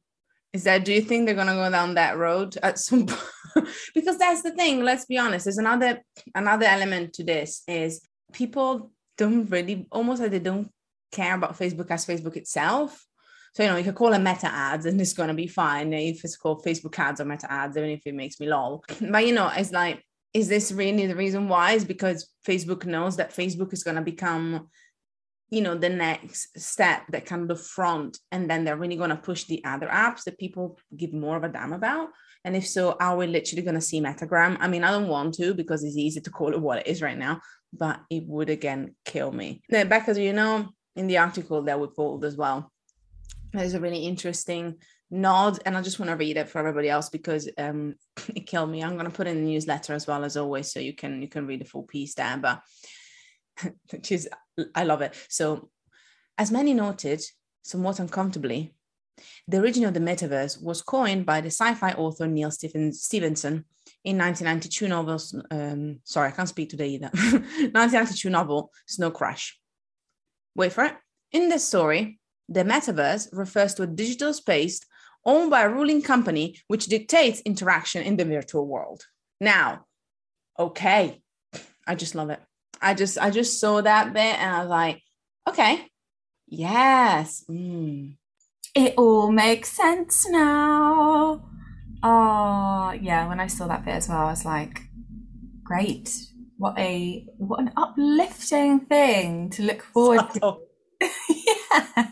is 0.58 0.64
that 0.64 0.84
do 0.84 0.92
you 0.92 1.00
think 1.00 1.24
they're 1.24 1.36
gonna 1.36 1.54
go 1.54 1.70
down 1.70 1.94
that 1.94 2.18
road 2.18 2.56
at 2.64 2.80
some 2.80 3.06
point? 3.06 3.22
because 3.94 4.18
that's 4.18 4.42
the 4.42 4.50
thing. 4.50 4.82
Let's 4.82 5.04
be 5.04 5.16
honest. 5.16 5.44
There's 5.44 5.58
another 5.58 6.02
another 6.34 6.66
element 6.66 7.12
to 7.14 7.24
this 7.24 7.62
is 7.68 8.00
people 8.32 8.90
don't 9.16 9.48
really 9.50 9.86
almost 9.92 10.20
like 10.20 10.32
they 10.32 10.40
don't 10.40 10.68
care 11.12 11.36
about 11.36 11.56
Facebook 11.56 11.92
as 11.92 12.04
Facebook 12.04 12.36
itself. 12.36 13.06
So 13.54 13.62
you 13.62 13.68
know, 13.68 13.76
you 13.76 13.84
could 13.84 13.94
call 13.94 14.12
it 14.14 14.18
meta 14.18 14.48
ads 14.52 14.84
and 14.86 15.00
it's 15.00 15.12
gonna 15.12 15.32
be 15.32 15.46
fine 15.46 15.92
if 15.92 16.24
it's 16.24 16.36
called 16.36 16.64
Facebook 16.64 16.98
ads 16.98 17.20
or 17.20 17.24
meta 17.24 17.50
ads, 17.50 17.76
even 17.76 17.90
if 17.90 18.04
it 18.04 18.14
makes 18.14 18.40
me 18.40 18.48
lol. 18.48 18.84
But 19.00 19.26
you 19.26 19.34
know, 19.34 19.52
it's 19.54 19.70
like, 19.70 20.04
is 20.34 20.48
this 20.48 20.72
really 20.72 21.06
the 21.06 21.14
reason 21.14 21.48
why? 21.48 21.74
Is 21.74 21.84
because 21.84 22.28
Facebook 22.44 22.84
knows 22.84 23.16
that 23.18 23.32
Facebook 23.32 23.72
is 23.72 23.84
gonna 23.84 24.02
become 24.02 24.68
you 25.50 25.62
know 25.62 25.74
the 25.74 25.88
next 25.88 26.58
step 26.60 27.02
that 27.08 27.30
of 27.32 27.48
the 27.48 27.56
front 27.56 28.18
and 28.30 28.50
then 28.50 28.64
they're 28.64 28.76
really 28.76 28.96
going 28.96 29.10
to 29.10 29.16
push 29.16 29.44
the 29.44 29.64
other 29.64 29.86
apps 29.86 30.24
that 30.24 30.38
people 30.38 30.78
give 30.96 31.12
more 31.12 31.36
of 31.36 31.44
a 31.44 31.48
damn 31.48 31.72
about 31.72 32.08
and 32.44 32.54
if 32.54 32.66
so 32.66 32.96
are 33.00 33.16
we 33.16 33.26
literally 33.26 33.62
going 33.62 33.74
to 33.74 33.80
see 33.80 34.00
metagram 34.00 34.56
i 34.60 34.68
mean 34.68 34.84
i 34.84 34.90
don't 34.90 35.08
want 35.08 35.32
to 35.32 35.54
because 35.54 35.82
it's 35.82 35.96
easy 35.96 36.20
to 36.20 36.30
call 36.30 36.52
it 36.52 36.60
what 36.60 36.78
it 36.78 36.86
is 36.86 37.00
right 37.00 37.18
now 37.18 37.40
but 37.72 38.00
it 38.10 38.24
would 38.26 38.50
again 38.50 38.94
kill 39.04 39.32
me. 39.32 39.62
Now, 39.70 39.84
Becca, 39.84 40.10
as 40.10 40.18
you 40.18 40.32
know, 40.32 40.68
in 40.96 41.06
the 41.06 41.18
article 41.18 41.62
that 41.62 41.78
we 41.78 41.86
pulled 41.88 42.24
as 42.24 42.36
well, 42.36 42.72
there's 43.52 43.74
a 43.74 43.80
really 43.80 44.04
interesting 44.06 44.76
nod, 45.10 45.58
and 45.64 45.76
I 45.76 45.82
just 45.82 45.98
want 45.98 46.10
to 46.10 46.16
read 46.16 46.36
it 46.36 46.48
for 46.48 46.58
everybody 46.58 46.88
else 46.88 47.08
because 47.08 47.48
um, 47.58 47.94
it 48.34 48.46
killed 48.46 48.70
me. 48.70 48.82
I'm 48.82 48.94
going 48.94 49.10
to 49.10 49.16
put 49.16 49.26
in 49.26 49.36
the 49.36 49.52
newsletter 49.52 49.94
as 49.94 50.06
well 50.06 50.24
as 50.24 50.36
always, 50.36 50.72
so 50.72 50.80
you 50.80 50.94
can 50.94 51.22
you 51.22 51.28
can 51.28 51.46
read 51.46 51.60
the 51.60 51.66
full 51.66 51.84
piece 51.84 52.14
there. 52.14 52.36
But 52.36 52.62
which 53.90 54.12
is 54.12 54.28
I 54.74 54.84
love 54.84 55.02
it. 55.02 55.14
So, 55.28 55.70
as 56.36 56.50
many 56.50 56.74
noted, 56.74 57.22
somewhat 57.62 58.00
uncomfortably, 58.00 58.74
the 59.46 59.58
origin 59.58 59.84
of 59.84 59.94
the 59.94 60.00
metaverse 60.00 60.62
was 60.62 60.82
coined 60.82 61.26
by 61.26 61.40
the 61.40 61.48
sci-fi 61.48 61.92
author 61.92 62.26
Neal 62.26 62.50
Stephenson 62.50 63.64
in 64.04 64.18
1992 64.18 64.88
novel. 64.88 65.20
Um, 65.50 66.00
sorry, 66.04 66.28
I 66.28 66.32
can't 66.32 66.48
speak 66.48 66.70
today 66.70 66.88
either. 66.90 67.10
1992 67.12 68.30
novel 68.30 68.72
Snow 68.86 69.10
Crash. 69.10 69.58
Wait 70.54 70.72
for 70.72 70.84
it. 70.84 70.94
In 71.32 71.48
this 71.48 71.66
story, 71.66 72.18
the 72.48 72.64
metaverse 72.64 73.28
refers 73.32 73.74
to 73.74 73.82
a 73.82 73.86
digital 73.86 74.32
space 74.32 74.80
owned 75.24 75.50
by 75.50 75.62
a 75.62 75.68
ruling 75.68 76.02
company 76.02 76.56
which 76.68 76.86
dictates 76.86 77.40
interaction 77.40 78.02
in 78.02 78.16
the 78.16 78.24
virtual 78.24 78.66
world. 78.66 79.02
Now, 79.40 79.84
okay, 80.58 81.20
I 81.86 81.94
just 81.94 82.14
love 82.14 82.30
it. 82.30 82.40
I 82.80 82.94
just 82.94 83.18
I 83.18 83.30
just 83.30 83.60
saw 83.60 83.80
that 83.80 84.12
bit 84.12 84.38
and 84.38 84.54
I 84.54 84.60
was 84.60 84.68
like, 84.68 85.02
okay, 85.48 85.86
yes. 86.46 87.44
Mm. 87.50 88.16
It 88.74 88.94
all 88.96 89.32
makes 89.32 89.72
sense 89.72 90.28
now. 90.28 91.48
Oh 92.02 92.92
yeah, 93.00 93.28
when 93.28 93.40
I 93.40 93.46
saw 93.46 93.66
that 93.66 93.84
bit 93.84 93.94
as 93.94 94.08
well, 94.08 94.26
I 94.26 94.30
was 94.30 94.44
like, 94.44 94.82
great. 95.64 96.10
What 96.56 96.78
a 96.78 97.26
what 97.36 97.60
an 97.60 97.72
uplifting 97.76 98.80
thing 98.80 99.50
to 99.50 99.62
look 99.62 99.82
forward 99.82 100.30
to. 100.34 100.58
yeah. 101.28 102.10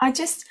I 0.00 0.12
just 0.12 0.44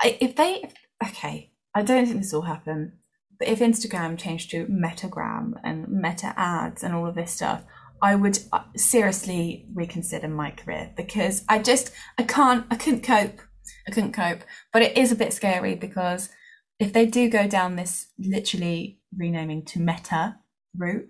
I, 0.00 0.16
if 0.20 0.36
they 0.36 0.70
okay, 1.04 1.52
I 1.74 1.82
don't 1.82 2.06
think 2.06 2.22
this 2.22 2.32
will 2.32 2.42
happen. 2.42 2.98
But 3.38 3.48
if 3.48 3.60
Instagram 3.60 4.18
changed 4.18 4.50
to 4.50 4.66
Metagram 4.66 5.52
and 5.62 5.88
Meta 5.88 6.34
ads 6.36 6.82
and 6.82 6.92
all 6.92 7.06
of 7.06 7.14
this 7.14 7.32
stuff, 7.32 7.62
I 8.02 8.14
would 8.14 8.38
uh, 8.52 8.62
seriously 8.76 9.66
reconsider 9.74 10.28
my 10.28 10.50
career 10.50 10.92
because 10.96 11.44
I 11.48 11.58
just 11.58 11.92
I 12.18 12.22
can't 12.22 12.66
I 12.70 12.76
couldn't 12.76 13.02
cope. 13.02 13.40
I 13.86 13.90
couldn't 13.90 14.12
cope. 14.12 14.40
But 14.72 14.82
it 14.82 14.96
is 14.96 15.12
a 15.12 15.16
bit 15.16 15.32
scary 15.32 15.74
because 15.74 16.30
if 16.78 16.92
they 16.92 17.06
do 17.06 17.28
go 17.28 17.46
down 17.46 17.76
this 17.76 18.08
literally 18.18 19.00
renaming 19.16 19.64
to 19.66 19.80
Meta 19.80 20.36
route, 20.76 21.08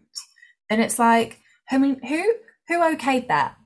then 0.70 0.80
it's 0.80 0.98
like 0.98 1.40
I 1.70 1.78
mean 1.78 2.00
who 2.02 2.34
who 2.68 2.80
okayed 2.80 3.28
that? 3.28 3.56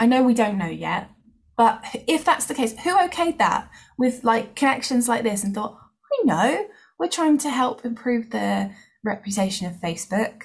I 0.00 0.06
know 0.06 0.22
we 0.22 0.34
don't 0.34 0.58
know 0.58 0.66
yet, 0.66 1.10
but 1.56 1.84
if 2.06 2.24
that's 2.24 2.46
the 2.46 2.54
case, 2.54 2.78
who 2.80 2.96
okayed 2.96 3.38
that 3.38 3.70
with 3.98 4.24
like 4.24 4.56
connections 4.56 5.08
like 5.08 5.22
this 5.22 5.44
and 5.44 5.54
thought, 5.54 5.78
I 6.12 6.24
know, 6.24 6.66
we're 6.98 7.08
trying 7.08 7.38
to 7.38 7.50
help 7.50 7.84
improve 7.84 8.30
the 8.30 8.70
reputation 9.04 9.66
of 9.66 9.74
Facebook 9.74 10.42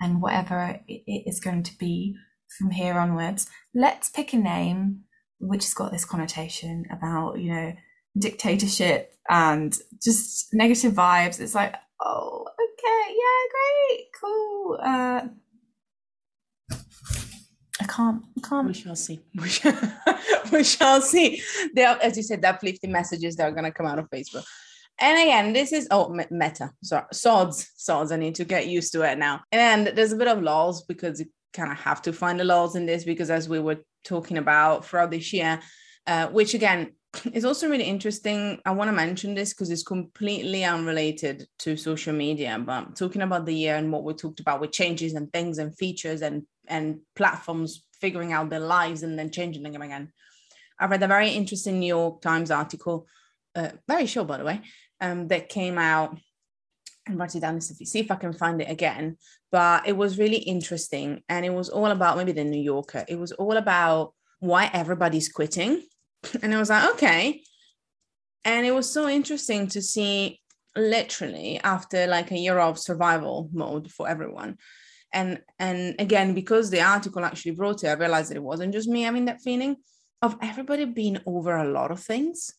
and 0.00 0.20
whatever 0.20 0.80
it 0.88 1.22
is 1.26 1.40
going 1.40 1.62
to 1.62 1.78
be 1.78 2.16
from 2.58 2.70
here 2.70 2.98
onwards. 2.98 3.48
Let's 3.74 4.10
pick 4.10 4.32
a 4.32 4.36
name 4.36 5.04
which 5.40 5.64
has 5.64 5.74
got 5.74 5.92
this 5.92 6.04
connotation 6.04 6.86
about, 6.90 7.38
you 7.38 7.52
know, 7.52 7.72
dictatorship 8.18 9.14
and 9.28 9.76
just 10.02 10.52
negative 10.52 10.92
vibes. 10.92 11.40
It's 11.40 11.54
like, 11.54 11.74
oh, 12.00 12.46
okay, 12.60 13.14
yeah, 13.14 13.96
great, 13.96 14.06
cool. 14.20 14.78
Uh, 14.82 15.28
I 17.80 17.86
can't, 17.86 18.24
I 18.38 18.48
can't. 18.48 18.68
We 18.68 18.74
shall 18.74 18.96
see. 18.96 19.20
We 19.34 19.48
shall, 19.50 19.74
we 20.52 20.64
shall 20.64 21.00
see. 21.00 21.42
There, 21.74 21.98
as 22.02 22.16
you 22.16 22.22
said, 22.22 22.42
that 22.42 22.56
uplifting 22.56 22.92
messages 22.92 23.36
that 23.36 23.48
are 23.48 23.52
going 23.52 23.64
to 23.64 23.72
come 23.72 23.86
out 23.86 23.98
of 23.98 24.08
Facebook. 24.10 24.44
And 25.00 25.20
again, 25.20 25.52
this 25.52 25.72
is 25.72 25.88
oh 25.90 26.16
meta. 26.30 26.70
Sorry, 26.82 27.04
sods, 27.12 27.70
sods. 27.76 28.12
I 28.12 28.16
need 28.16 28.36
to 28.36 28.44
get 28.44 28.68
used 28.68 28.92
to 28.92 29.02
it 29.02 29.18
now. 29.18 29.42
And 29.50 29.88
there's 29.88 30.12
a 30.12 30.16
bit 30.16 30.28
of 30.28 30.42
laws 30.42 30.84
because 30.84 31.20
you 31.20 31.26
kind 31.52 31.72
of 31.72 31.78
have 31.78 32.02
to 32.02 32.12
find 32.12 32.38
the 32.38 32.44
laws 32.44 32.76
in 32.76 32.86
this 32.86 33.04
because 33.04 33.30
as 33.30 33.48
we 33.48 33.60
were 33.60 33.78
talking 34.04 34.38
about 34.38 34.84
throughout 34.84 35.10
this 35.10 35.32
year, 35.32 35.60
uh, 36.06 36.28
which 36.28 36.54
again 36.54 36.92
is 37.32 37.44
also 37.44 37.68
really 37.68 37.84
interesting. 37.84 38.60
I 38.64 38.72
want 38.72 38.88
to 38.88 38.92
mention 38.92 39.34
this 39.34 39.52
because 39.52 39.70
it's 39.70 39.82
completely 39.82 40.64
unrelated 40.64 41.46
to 41.60 41.76
social 41.76 42.12
media, 42.12 42.62
but 42.64 42.96
talking 42.96 43.22
about 43.22 43.46
the 43.46 43.54
year 43.54 43.76
and 43.76 43.90
what 43.90 44.04
we 44.04 44.14
talked 44.14 44.40
about 44.40 44.60
with 44.60 44.72
changes 44.72 45.14
and 45.14 45.32
things 45.32 45.58
and 45.58 45.76
features 45.76 46.22
and 46.22 46.42
and 46.66 47.00
platforms 47.14 47.84
figuring 48.00 48.32
out 48.32 48.48
their 48.48 48.60
lives 48.60 49.02
and 49.02 49.18
then 49.18 49.30
changing 49.30 49.62
them 49.62 49.82
again. 49.82 50.12
I 50.78 50.86
read 50.86 51.02
a 51.02 51.06
very 51.06 51.30
interesting 51.30 51.78
New 51.78 51.86
York 51.86 52.20
Times 52.20 52.50
article, 52.50 53.06
uh, 53.54 53.70
very 53.86 54.06
short 54.06 54.28
by 54.28 54.38
the 54.38 54.44
way, 54.44 54.62
um, 55.04 55.28
that 55.28 55.48
came 55.48 55.78
out 55.78 56.18
and 57.06 57.18
write 57.18 57.34
it 57.34 57.40
down 57.40 57.58
to 57.58 57.62
see 57.62 58.00
if 58.00 58.10
I 58.10 58.16
can 58.16 58.32
find 58.32 58.60
it 58.62 58.70
again. 58.70 59.18
But 59.52 59.86
it 59.86 59.96
was 59.96 60.18
really 60.18 60.38
interesting. 60.38 61.22
And 61.28 61.44
it 61.44 61.52
was 61.52 61.68
all 61.68 61.86
about 61.86 62.16
maybe 62.16 62.32
the 62.32 62.44
New 62.44 62.62
Yorker. 62.62 63.04
It 63.06 63.18
was 63.18 63.32
all 63.32 63.56
about 63.56 64.14
why 64.40 64.70
everybody's 64.72 65.30
quitting. 65.30 65.82
And 66.42 66.54
I 66.54 66.58
was 66.58 66.70
like, 66.70 66.90
okay. 66.94 67.42
And 68.46 68.64
it 68.64 68.74
was 68.74 68.90
so 68.90 69.08
interesting 69.08 69.66
to 69.68 69.82
see 69.82 70.40
literally 70.74 71.60
after 71.62 72.06
like 72.06 72.30
a 72.30 72.38
year 72.38 72.58
of 72.58 72.78
survival 72.78 73.50
mode 73.52 73.92
for 73.92 74.08
everyone. 74.08 74.56
And 75.12 75.42
and 75.58 75.94
again, 75.98 76.32
because 76.34 76.70
the 76.70 76.80
article 76.80 77.24
actually 77.24 77.52
brought 77.52 77.84
it, 77.84 77.88
I 77.88 77.92
realized 77.92 78.30
that 78.30 78.38
it 78.38 78.50
wasn't 78.50 78.72
just 78.72 78.88
me 78.88 79.02
having 79.02 79.26
that 79.26 79.42
feeling 79.42 79.76
of 80.22 80.36
everybody 80.40 80.86
being 80.86 81.18
over 81.26 81.54
a 81.54 81.70
lot 81.70 81.90
of 81.90 82.00
things 82.00 82.54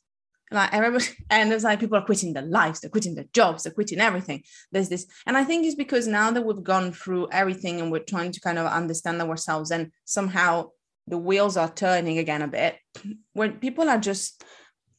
like 0.55 0.73
everybody 0.73 1.05
and 1.29 1.51
there's 1.51 1.63
like 1.63 1.79
people 1.79 1.97
are 1.97 2.05
quitting 2.05 2.33
their 2.33 2.43
lives 2.43 2.79
they're 2.79 2.89
quitting 2.89 3.15
their 3.15 3.25
jobs 3.33 3.63
they're 3.63 3.73
quitting 3.73 3.99
everything. 3.99 4.43
There's 4.71 4.89
this 4.89 5.05
and 5.25 5.37
i 5.37 5.43
think 5.43 5.65
it's 5.65 5.75
because 5.75 6.07
now 6.07 6.31
that 6.31 6.45
we've 6.45 6.63
gone 6.63 6.91
through 6.91 7.27
everything 7.31 7.81
and 7.81 7.91
we're 7.91 7.99
trying 7.99 8.31
to 8.31 8.39
kind 8.39 8.57
of 8.57 8.65
understand 8.67 9.21
ourselves 9.21 9.71
and 9.71 9.91
somehow 10.05 10.69
the 11.07 11.17
wheels 11.17 11.55
are 11.57 11.69
turning 11.69 12.17
again 12.17 12.41
a 12.41 12.47
bit 12.47 12.77
when 13.33 13.59
people 13.59 13.87
are 13.89 13.99
just 13.99 14.43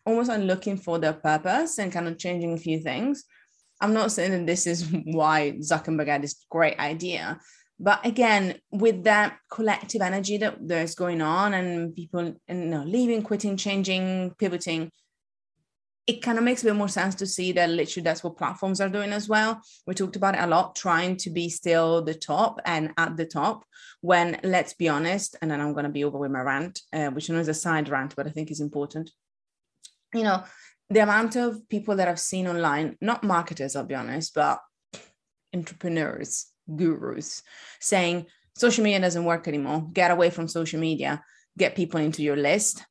almost 0.04 0.28
like 0.28 0.42
looking 0.42 0.76
for 0.76 0.98
their 0.98 1.14
purpose 1.14 1.78
and 1.78 1.90
kind 1.90 2.06
of 2.06 2.16
changing 2.16 2.52
a 2.52 2.56
few 2.56 2.78
things. 2.78 3.25
I'm 3.80 3.92
not 3.92 4.12
saying 4.12 4.30
that 4.30 4.46
this 4.46 4.64
is 4.66 4.86
why 5.04 5.58
zuckerberg 5.58 6.06
had 6.06 6.22
this 6.22 6.46
great 6.48 6.78
idea 6.78 7.40
but 7.78 8.04
again 8.06 8.58
with 8.70 9.04
that 9.04 9.38
collective 9.50 10.00
energy 10.00 10.38
that 10.38 10.56
there's 10.60 10.94
going 10.94 11.20
on 11.20 11.54
and 11.54 11.94
people 11.94 12.34
you 12.48 12.54
know 12.54 12.82
leaving 12.84 13.22
quitting 13.22 13.56
changing 13.56 14.34
pivoting 14.38 14.90
it 16.06 16.22
kind 16.22 16.38
of 16.38 16.44
makes 16.44 16.62
a 16.62 16.66
bit 16.66 16.76
more 16.76 16.88
sense 16.88 17.16
to 17.16 17.26
see 17.26 17.50
that 17.52 17.68
literally 17.68 18.04
that's 18.04 18.22
what 18.22 18.36
platforms 18.36 18.80
are 18.80 18.88
doing 18.88 19.12
as 19.12 19.28
well. 19.28 19.60
We 19.86 19.94
talked 19.94 20.14
about 20.14 20.36
it 20.36 20.40
a 20.40 20.46
lot, 20.46 20.76
trying 20.76 21.16
to 21.18 21.30
be 21.30 21.48
still 21.48 22.02
the 22.02 22.14
top 22.14 22.60
and 22.64 22.92
at 22.96 23.16
the 23.16 23.26
top. 23.26 23.64
When 24.02 24.38
let's 24.44 24.75
be 24.75 24.88
honest, 24.88 25.36
and 25.42 25.50
then 25.50 25.60
I'm 25.60 25.72
going 25.72 25.84
to 25.84 25.90
be 25.90 26.04
over 26.04 26.18
with 26.18 26.30
my 26.30 26.40
rant, 26.40 26.80
uh, 26.92 27.08
which 27.08 27.28
is 27.28 27.48
a 27.48 27.54
side 27.54 27.88
rant, 27.88 28.14
but 28.14 28.26
I 28.26 28.30
think 28.30 28.50
is 28.50 28.60
important. 28.60 29.10
You 30.14 30.22
know, 30.22 30.44
the 30.90 31.00
amount 31.00 31.34
of 31.34 31.68
people 31.68 31.96
that 31.96 32.06
I've 32.06 32.20
seen 32.20 32.46
online, 32.46 32.96
not 33.00 33.25
marketers, 33.25 33.75
I'll 33.75 33.84
be 33.84 33.96
honest, 33.96 34.32
but 34.32 34.60
entrepreneurs, 35.52 36.46
gurus, 36.72 37.42
saying 37.80 38.26
social 38.56 38.84
media 38.84 39.00
doesn't 39.00 39.25
work 39.25 39.48
anymore. 39.48 39.88
Get 39.92 40.12
away 40.12 40.30
from 40.30 40.46
social 40.46 40.78
media. 40.78 41.25
Get 41.58 41.75
people 41.75 41.98
into 41.98 42.22
your 42.22 42.36
list 42.36 42.84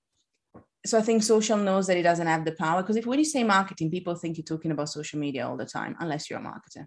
so 0.85 0.97
I 0.97 1.01
think 1.01 1.23
social 1.23 1.57
knows 1.57 1.87
that 1.87 1.97
it 1.97 2.03
doesn't 2.03 2.27
have 2.27 2.45
the 2.45 2.51
power 2.51 2.81
because 2.81 2.95
if 2.95 3.05
when 3.05 3.19
you 3.19 3.25
say 3.25 3.43
marketing, 3.43 3.91
people 3.91 4.15
think 4.15 4.37
you're 4.37 4.45
talking 4.45 4.71
about 4.71 4.89
social 4.89 5.19
media 5.19 5.47
all 5.47 5.57
the 5.57 5.65
time, 5.65 5.95
unless 5.99 6.29
you're 6.29 6.39
a 6.39 6.43
marketer. 6.43 6.85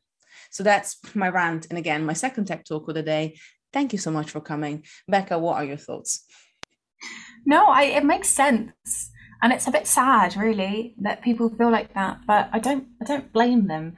So 0.51 0.63
that's 0.63 0.99
my 1.15 1.29
rant. 1.29 1.67
And 1.69 1.79
again, 1.79 2.05
my 2.05 2.13
second 2.13 2.47
TED 2.47 2.65
talk 2.67 2.89
of 2.89 2.95
the 2.95 3.03
day. 3.03 3.39
Thank 3.73 3.93
you 3.93 3.99
so 3.99 4.11
much 4.11 4.31
for 4.31 4.41
coming. 4.41 4.85
Becca, 5.09 5.39
what 5.39 5.57
are 5.57 5.65
your 5.65 5.77
thoughts? 5.77 6.25
No, 7.45 7.67
I, 7.67 7.85
it 7.85 8.05
makes 8.05 8.29
sense. 8.29 9.11
And 9.43 9.53
it's 9.53 9.67
a 9.67 9.73
bit 9.73 9.87
sad, 9.87 10.37
really, 10.37 10.95
that 10.99 11.23
people 11.23 11.49
feel 11.51 11.71
like 11.71 11.95
that. 11.95 12.21
But 12.27 12.49
I 12.53 12.59
don't 12.59 12.89
I 13.01 13.05
don't 13.05 13.33
blame 13.33 13.69
them. 13.69 13.97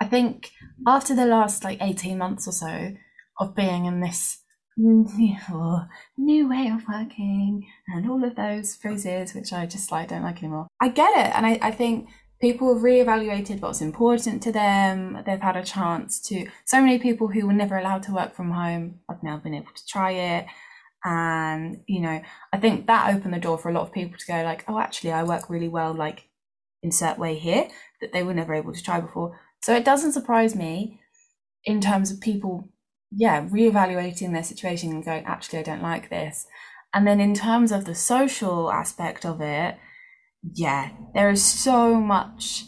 I 0.00 0.04
think 0.04 0.50
after 0.86 1.14
the 1.14 1.26
last 1.26 1.64
like 1.64 1.82
18 1.82 2.16
months 2.16 2.46
or 2.46 2.52
so 2.52 2.94
of 3.38 3.56
being 3.56 3.86
in 3.86 4.00
this 4.00 4.38
Mm, 4.78 5.88
new 6.16 6.48
way 6.48 6.68
of 6.68 6.86
working 6.88 7.66
and 7.88 8.08
all 8.08 8.22
of 8.22 8.36
those 8.36 8.76
phrases 8.76 9.34
which 9.34 9.52
I 9.52 9.66
just 9.66 9.90
like 9.90 10.08
don't 10.08 10.22
like 10.22 10.38
anymore. 10.38 10.68
I 10.80 10.88
get 10.88 11.10
it 11.18 11.34
and 11.34 11.44
I, 11.44 11.58
I 11.60 11.70
think 11.72 12.08
people 12.40 12.72
have 12.72 12.82
reevaluated 12.82 13.60
what's 13.60 13.80
important 13.80 14.42
to 14.44 14.52
them. 14.52 15.22
They've 15.26 15.40
had 15.40 15.56
a 15.56 15.64
chance 15.64 16.20
to 16.28 16.46
so 16.64 16.80
many 16.80 16.98
people 16.98 17.28
who 17.28 17.46
were 17.46 17.52
never 17.52 17.76
allowed 17.76 18.04
to 18.04 18.12
work 18.12 18.36
from 18.36 18.52
home 18.52 19.00
have 19.08 19.22
now 19.22 19.38
been 19.38 19.54
able 19.54 19.72
to 19.74 19.86
try 19.86 20.12
it. 20.12 20.46
And, 21.04 21.82
you 21.86 22.00
know, 22.00 22.20
I 22.52 22.58
think 22.58 22.86
that 22.86 23.14
opened 23.14 23.34
the 23.34 23.40
door 23.40 23.58
for 23.58 23.70
a 23.70 23.72
lot 23.72 23.82
of 23.82 23.92
people 23.92 24.16
to 24.18 24.26
go 24.26 24.42
like, 24.44 24.64
oh 24.68 24.78
actually 24.78 25.12
I 25.12 25.24
work 25.24 25.50
really 25.50 25.68
well 25.68 25.92
like 25.92 26.28
insert 26.84 27.18
way 27.18 27.34
here 27.36 27.68
that 28.00 28.12
they 28.12 28.22
were 28.22 28.34
never 28.34 28.54
able 28.54 28.72
to 28.72 28.82
try 28.82 29.00
before. 29.00 29.40
So 29.60 29.74
it 29.74 29.84
doesn't 29.84 30.12
surprise 30.12 30.54
me 30.54 31.00
in 31.64 31.80
terms 31.80 32.12
of 32.12 32.20
people 32.20 32.68
yeah, 33.10 33.46
reevaluating 33.48 34.32
their 34.32 34.42
situation 34.42 34.90
and 34.90 35.04
going, 35.04 35.24
actually, 35.24 35.60
I 35.60 35.62
don't 35.62 35.82
like 35.82 36.10
this. 36.10 36.46
And 36.94 37.06
then 37.06 37.20
in 37.20 37.34
terms 37.34 37.72
of 37.72 37.84
the 37.84 37.94
social 37.94 38.70
aspect 38.70 39.24
of 39.24 39.40
it, 39.40 39.76
yeah, 40.54 40.90
there 41.14 41.30
is 41.30 41.44
so 41.44 41.94
much 41.94 42.64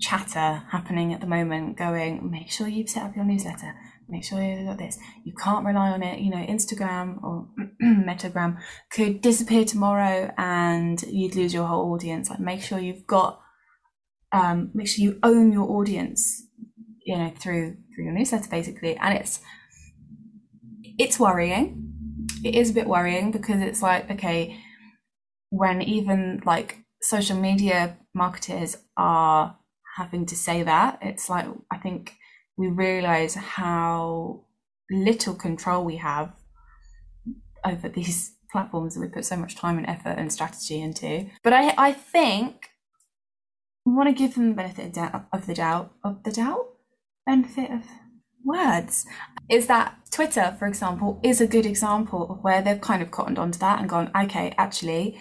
chatter 0.00 0.62
happening 0.70 1.12
at 1.12 1.20
the 1.20 1.26
moment 1.26 1.76
going, 1.76 2.30
make 2.30 2.50
sure 2.50 2.68
you've 2.68 2.90
set 2.90 3.04
up 3.04 3.16
your 3.16 3.24
newsletter, 3.24 3.74
make 4.08 4.24
sure 4.24 4.42
you've 4.42 4.66
got 4.66 4.78
this. 4.78 4.98
You 5.24 5.32
can't 5.34 5.64
rely 5.64 5.90
on 5.90 6.02
it. 6.02 6.20
You 6.20 6.30
know, 6.30 6.44
Instagram 6.44 7.22
or 7.22 7.48
Metagram 7.82 8.58
could 8.90 9.20
disappear 9.20 9.64
tomorrow 9.64 10.32
and 10.36 11.02
you'd 11.02 11.34
lose 11.34 11.54
your 11.54 11.66
whole 11.66 11.92
audience. 11.92 12.30
Like, 12.30 12.40
make 12.40 12.62
sure 12.62 12.78
you've 12.78 13.06
got, 13.06 13.40
um, 14.32 14.70
make 14.74 14.88
sure 14.88 15.04
you 15.04 15.18
own 15.22 15.52
your 15.52 15.68
audience, 15.70 16.44
you 17.04 17.16
know, 17.16 17.32
through 17.38 17.76
through 17.94 18.04
your 18.04 18.12
newsletter 18.12 18.48
basically. 18.50 18.96
And 18.96 19.18
it's 19.18 19.40
it's 20.98 21.18
worrying. 21.18 21.82
It 22.44 22.54
is 22.54 22.70
a 22.70 22.74
bit 22.74 22.86
worrying 22.86 23.30
because 23.30 23.60
it's 23.60 23.82
like, 23.82 24.10
okay, 24.10 24.58
when 25.50 25.82
even 25.82 26.42
like 26.44 26.78
social 27.02 27.36
media 27.36 27.96
marketers 28.14 28.78
are 28.96 29.56
having 29.96 30.26
to 30.26 30.36
say 30.36 30.62
that, 30.62 30.98
it's 31.02 31.28
like 31.28 31.46
I 31.70 31.78
think 31.78 32.14
we 32.56 32.68
realize 32.68 33.34
how 33.34 34.44
little 34.90 35.34
control 35.34 35.84
we 35.84 35.96
have 35.96 36.32
over 37.64 37.88
these 37.88 38.32
platforms 38.52 38.94
that 38.94 39.00
we 39.00 39.08
put 39.08 39.24
so 39.24 39.36
much 39.36 39.56
time 39.56 39.76
and 39.76 39.86
effort 39.86 40.14
and 40.16 40.32
strategy 40.32 40.80
into. 40.80 41.26
But 41.42 41.52
I, 41.52 41.74
I 41.76 41.92
think 41.92 42.70
we 43.84 43.92
want 43.92 44.08
to 44.08 44.14
give 44.14 44.34
them 44.34 44.50
the 44.50 44.54
benefit 44.54 44.96
of 45.32 45.46
the 45.46 45.54
doubt 45.54 45.92
of 46.02 46.22
the 46.22 46.32
doubt 46.32 46.66
benefit 47.26 47.70
of 47.70 47.82
words 48.46 49.04
is 49.50 49.66
that 49.66 49.96
Twitter, 50.10 50.56
for 50.58 50.66
example, 50.66 51.20
is 51.22 51.40
a 51.40 51.46
good 51.46 51.66
example 51.66 52.30
of 52.30 52.42
where 52.42 52.62
they've 52.62 52.80
kind 52.80 53.02
of 53.02 53.10
cottoned 53.10 53.38
onto 53.38 53.58
that 53.58 53.80
and 53.80 53.88
gone, 53.88 54.10
okay, 54.16 54.54
actually, 54.56 55.20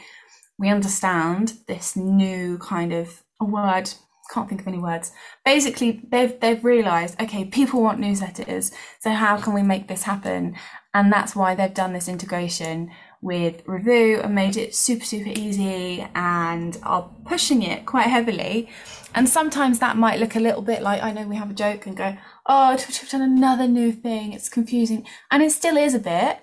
we 0.58 0.70
understand 0.70 1.54
this 1.68 1.96
new 1.96 2.58
kind 2.60 2.94
of 2.94 3.24
word 3.42 3.92
can't 4.32 4.50
think 4.50 4.62
of 4.62 4.68
any 4.68 4.80
words. 4.80 5.12
Basically, 5.44 6.02
they've 6.10 6.40
they've 6.40 6.64
realised, 6.64 7.20
okay, 7.22 7.46
people 7.46 7.82
want 7.82 8.00
newsletters, 8.00 8.74
so 9.00 9.12
how 9.12 9.38
can 9.38 9.54
we 9.54 9.62
make 9.62 9.88
this 9.88 10.04
happen? 10.04 10.56
And 10.94 11.12
that's 11.12 11.36
why 11.36 11.56
they've 11.56 11.74
done 11.74 11.94
this 11.94 12.08
integration 12.08 12.92
with 13.22 13.64
Revue 13.66 14.20
and 14.22 14.36
made 14.36 14.58
it 14.58 14.76
super 14.76 15.06
super 15.06 15.30
easy 15.30 16.08
and 16.16 16.78
are 16.84 17.10
pushing 17.26 17.64
it 17.64 17.86
quite 17.86 18.08
heavily. 18.08 18.70
And 19.14 19.30
sometimes 19.30 19.80
that 19.80 19.98
might 19.98 20.20
look 20.20 20.36
a 20.36 20.40
little 20.40 20.62
bit 20.62 20.82
like 20.82 21.02
I 21.02 21.12
know 21.12 21.28
we 21.28 21.38
have 21.38 21.52
a 21.52 21.54
joke 21.54 21.86
and 21.86 21.96
go, 21.96 22.18
oh, 22.46 22.76
Twitter's 22.76 23.12
done 23.12 23.22
another 23.22 23.68
new 23.68 23.92
thing. 23.92 24.34
It's 24.34 24.50
confusing, 24.50 25.06
and 25.32 25.42
it 25.42 25.52
still 25.52 25.78
is 25.78 25.94
a 25.94 26.00
bit. 26.00 26.40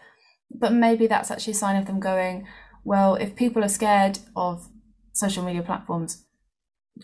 But 0.51 0.73
maybe 0.73 1.07
that's 1.07 1.31
actually 1.31 1.53
a 1.53 1.57
sign 1.57 1.77
of 1.77 1.87
them 1.87 2.01
going, 2.01 2.47
well, 2.85 3.15
if 3.15 3.37
people 3.37 3.65
are 3.65 3.69
scared 3.69 4.19
of 4.37 4.69
social 5.13 5.45
media 5.45 5.63
platforms 5.63 6.25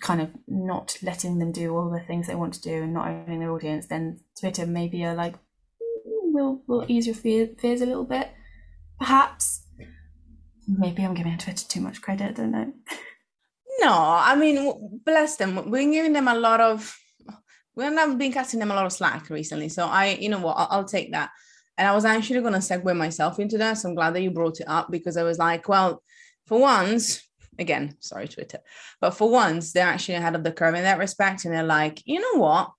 kind 0.01 0.21
of 0.21 0.31
not 0.47 0.99
letting 1.03 1.39
them 1.39 1.51
do 1.51 1.75
all 1.75 1.91
the 1.91 2.01
things 2.01 2.27
they 2.27 2.35
want 2.35 2.55
to 2.55 2.61
do 2.61 2.83
and 2.83 2.93
not 2.93 3.09
owning 3.09 3.41
their 3.41 3.51
audience, 3.51 3.87
then 3.87 4.21
Twitter 4.39 4.67
maybe 4.67 5.05
are 5.05 5.15
like, 5.15 5.35
will 6.05 6.63
will 6.67 6.85
ease 6.89 7.07
your 7.07 7.15
fears 7.15 7.81
a 7.81 7.87
little 7.87 8.05
bit, 8.05 8.31
perhaps. 8.99 9.65
Maybe 10.67 11.05
I'm 11.05 11.15
giving 11.15 11.39
Twitter 11.39 11.67
too 11.67 11.81
much 11.81 12.03
credit. 12.03 12.31
I 12.31 12.33
don't 12.33 12.51
know. 12.51 12.73
No, 13.81 13.93
I 13.93 14.35
mean, 14.37 15.01
bless 15.05 15.37
them. 15.37 15.71
We're 15.71 15.91
giving 15.91 16.13
them 16.13 16.29
a 16.29 16.35
lot 16.35 16.61
of. 16.61 16.97
We're 17.75 17.91
not 17.91 18.19
been 18.19 18.33
casting 18.33 18.59
them 18.59 18.73
a 18.73 18.75
lot 18.75 18.87
of 18.87 18.93
slack 18.93 19.31
recently, 19.31 19.69
so 19.69 19.87
I, 19.87 20.19
you 20.21 20.29
know 20.29 20.41
what, 20.41 20.57
I'll, 20.57 20.69
I'll 20.71 20.85
take 20.85 21.13
that. 21.13 21.31
And 21.77 21.87
I 21.87 21.95
was 21.95 22.05
actually 22.05 22.41
going 22.41 22.55
to 22.55 22.59
segue 22.59 22.97
myself 22.97 23.39
into 23.39 23.57
that, 23.59 23.75
so 23.75 23.89
I'm 23.89 23.95
glad 23.95 24.17
that 24.17 24.23
you 24.23 24.33
brought 24.33 24.59
it 24.59 24.69
up 24.69 24.91
because 24.91 25.17
I 25.17 25.23
was 25.23 25.39
like, 25.39 25.69
well, 25.69 26.03
for 26.47 26.59
once, 26.59 27.23
again, 27.57 27.97
sorry, 28.01 28.27
Twitter. 28.27 28.59
But 29.01 29.13
for 29.13 29.31
once, 29.31 29.73
they're 29.73 29.87
actually 29.87 30.17
ahead 30.17 30.35
of 30.35 30.43
the 30.43 30.51
curve 30.51 30.75
in 30.75 30.83
that 30.83 30.99
respect. 30.99 31.45
And 31.45 31.55
they're 31.55 31.63
like, 31.63 32.03
you 32.05 32.21
know 32.21 32.41
what? 32.41 32.73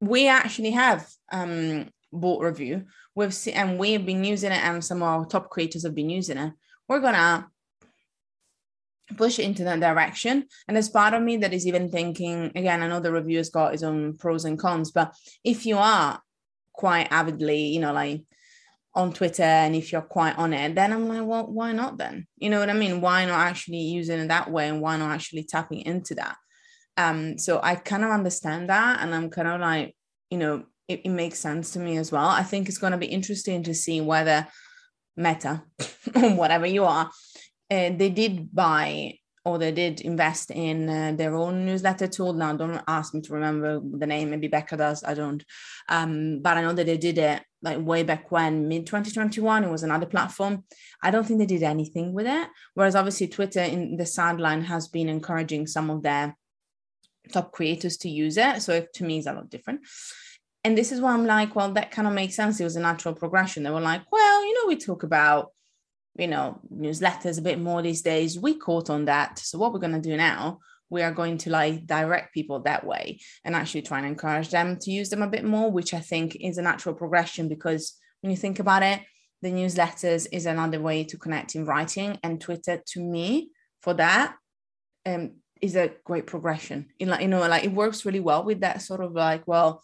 We 0.00 0.28
actually 0.28 0.70
have 0.70 1.08
um, 1.32 1.90
bought 2.12 2.42
Revue. 2.42 2.84
We've 3.14 3.34
seen, 3.34 3.54
and 3.54 3.78
we've 3.78 4.04
been 4.04 4.24
using 4.24 4.52
it, 4.52 4.64
and 4.64 4.84
some 4.84 5.02
of 5.02 5.08
our 5.08 5.24
top 5.26 5.50
creators 5.50 5.84
have 5.84 5.94
been 5.94 6.10
using 6.10 6.38
it. 6.38 6.52
We're 6.88 7.00
gonna 7.00 7.48
push 9.16 9.38
into 9.38 9.64
that 9.64 9.80
direction. 9.80 10.46
And 10.66 10.76
there's 10.76 10.88
part 10.88 11.14
of 11.14 11.22
me 11.22 11.36
that 11.38 11.52
is 11.52 11.66
even 11.66 11.90
thinking, 11.90 12.52
again, 12.54 12.82
I 12.82 12.88
know 12.88 13.00
the 13.00 13.12
Revue 13.12 13.36
has 13.38 13.50
got 13.50 13.74
its 13.74 13.82
own 13.82 14.16
pros 14.16 14.44
and 14.44 14.58
cons, 14.58 14.90
but 14.90 15.14
if 15.44 15.66
you 15.66 15.78
are 15.78 16.20
quite 16.72 17.08
avidly, 17.10 17.66
you 17.66 17.80
know, 17.80 17.92
like 17.92 18.22
on 18.94 19.12
Twitter 19.12 19.42
and 19.42 19.74
if 19.74 19.92
you're 19.92 20.02
quite 20.02 20.36
on 20.36 20.52
it, 20.52 20.74
then 20.74 20.92
I'm 20.92 21.08
like, 21.08 21.26
well, 21.26 21.46
why 21.46 21.72
not 21.72 21.98
then? 21.98 22.26
You 22.36 22.50
know 22.50 22.60
what 22.60 22.70
I 22.70 22.74
mean? 22.74 23.00
Why 23.00 23.24
not 23.24 23.40
actually 23.40 23.78
using 23.78 24.20
it 24.20 24.28
that 24.28 24.50
way 24.50 24.68
and 24.68 24.80
why 24.80 24.96
not 24.96 25.12
actually 25.12 25.44
tapping 25.44 25.80
into 25.80 26.14
that? 26.16 26.36
Um, 26.96 27.38
so 27.38 27.60
I 27.62 27.76
kind 27.76 28.04
of 28.04 28.10
understand 28.10 28.68
that 28.68 29.00
and 29.00 29.14
I'm 29.14 29.30
kind 29.30 29.48
of 29.48 29.60
like, 29.60 29.96
you 30.30 30.38
know, 30.38 30.64
it, 30.88 31.02
it 31.04 31.10
makes 31.10 31.38
sense 31.38 31.72
to 31.72 31.78
me 31.78 31.96
as 31.96 32.12
well. 32.12 32.28
I 32.28 32.42
think 32.42 32.68
it's 32.68 32.78
going 32.78 32.92
to 32.92 32.98
be 32.98 33.06
interesting 33.06 33.62
to 33.64 33.74
see 33.74 34.00
whether 34.00 34.46
Meta 35.16 35.62
whatever 36.14 36.66
you 36.66 36.84
are, 36.84 37.10
uh, 37.70 37.90
they 37.90 38.10
did 38.10 38.54
buy 38.54 39.18
or 39.44 39.58
they 39.58 39.72
did 39.72 40.00
invest 40.02 40.50
in 40.52 40.88
uh, 40.88 41.12
their 41.16 41.34
own 41.34 41.66
newsletter 41.66 42.06
tool. 42.06 42.32
Now, 42.32 42.54
don't 42.54 42.80
ask 42.86 43.12
me 43.12 43.20
to 43.22 43.32
remember 43.32 43.80
the 43.80 44.06
name. 44.06 44.30
Maybe 44.30 44.46
Becca 44.46 44.76
does. 44.76 45.02
I 45.02 45.14
don't. 45.14 45.44
Um, 45.88 46.40
but 46.40 46.56
I 46.56 46.62
know 46.62 46.72
that 46.72 46.86
they 46.86 46.96
did 46.96 47.18
it 47.18 47.42
like 47.60 47.78
way 47.80 48.04
back 48.04 48.30
when, 48.30 48.68
mid 48.68 48.86
2021. 48.86 49.64
It 49.64 49.70
was 49.70 49.82
another 49.82 50.06
platform. 50.06 50.64
I 51.02 51.10
don't 51.10 51.26
think 51.26 51.40
they 51.40 51.46
did 51.46 51.64
anything 51.64 52.12
with 52.12 52.26
it. 52.26 52.48
Whereas 52.74 52.94
obviously 52.94 53.26
Twitter 53.26 53.62
in 53.62 53.96
the 53.96 54.06
sideline 54.06 54.62
has 54.62 54.86
been 54.86 55.08
encouraging 55.08 55.66
some 55.66 55.90
of 55.90 56.04
their 56.04 56.36
top 57.32 57.50
creators 57.50 57.96
to 57.98 58.08
use 58.08 58.36
it. 58.36 58.62
So 58.62 58.74
it, 58.74 58.94
to 58.94 59.04
me, 59.04 59.18
it's 59.18 59.26
a 59.26 59.32
lot 59.32 59.50
different. 59.50 59.80
And 60.64 60.78
this 60.78 60.92
is 60.92 61.00
why 61.00 61.12
I'm 61.12 61.26
like, 61.26 61.56
well, 61.56 61.72
that 61.72 61.90
kind 61.90 62.06
of 62.06 62.14
makes 62.14 62.36
sense. 62.36 62.60
It 62.60 62.64
was 62.64 62.76
a 62.76 62.80
natural 62.80 63.14
progression. 63.14 63.62
They 63.62 63.70
were 63.70 63.80
like, 63.80 64.02
well, 64.12 64.44
you 64.46 64.54
know, 64.54 64.68
we 64.68 64.76
talk 64.76 65.02
about 65.02 65.50
you 66.18 66.26
know, 66.26 66.60
newsletters 66.72 67.38
a 67.38 67.42
bit 67.42 67.60
more 67.60 67.82
these 67.82 68.02
days. 68.02 68.38
We 68.38 68.54
caught 68.54 68.90
on 68.90 69.06
that. 69.06 69.38
So 69.38 69.58
what 69.58 69.72
we're 69.72 69.80
going 69.80 69.94
to 69.94 70.00
do 70.00 70.16
now, 70.16 70.58
we 70.90 71.02
are 71.02 71.12
going 71.12 71.38
to 71.38 71.50
like 71.50 71.86
direct 71.86 72.34
people 72.34 72.60
that 72.60 72.84
way 72.84 73.20
and 73.44 73.56
actually 73.56 73.82
try 73.82 73.98
and 73.98 74.06
encourage 74.06 74.50
them 74.50 74.78
to 74.80 74.90
use 74.90 75.08
them 75.08 75.22
a 75.22 75.28
bit 75.28 75.44
more, 75.44 75.70
which 75.70 75.94
I 75.94 76.00
think 76.00 76.36
is 76.36 76.58
a 76.58 76.62
natural 76.62 76.94
progression 76.94 77.48
because 77.48 77.98
when 78.20 78.30
you 78.30 78.36
think 78.36 78.58
about 78.58 78.82
it, 78.82 79.00
the 79.40 79.50
newsletters 79.50 80.26
is 80.30 80.46
another 80.46 80.80
way 80.80 81.02
to 81.04 81.16
connect 81.16 81.54
in 81.54 81.64
writing 81.64 82.18
and 82.22 82.40
Twitter 82.40 82.80
to 82.88 83.00
me 83.00 83.50
for 83.80 83.94
that 83.94 84.36
um, 85.06 85.32
is 85.60 85.74
a 85.74 85.92
great 86.04 86.26
progression. 86.26 86.88
In 86.98 87.08
like, 87.08 87.22
you 87.22 87.28
know, 87.28 87.40
like 87.40 87.64
it 87.64 87.72
works 87.72 88.04
really 88.04 88.20
well 88.20 88.44
with 88.44 88.60
that 88.60 88.82
sort 88.82 89.00
of 89.00 89.12
like, 89.12 89.48
well, 89.48 89.82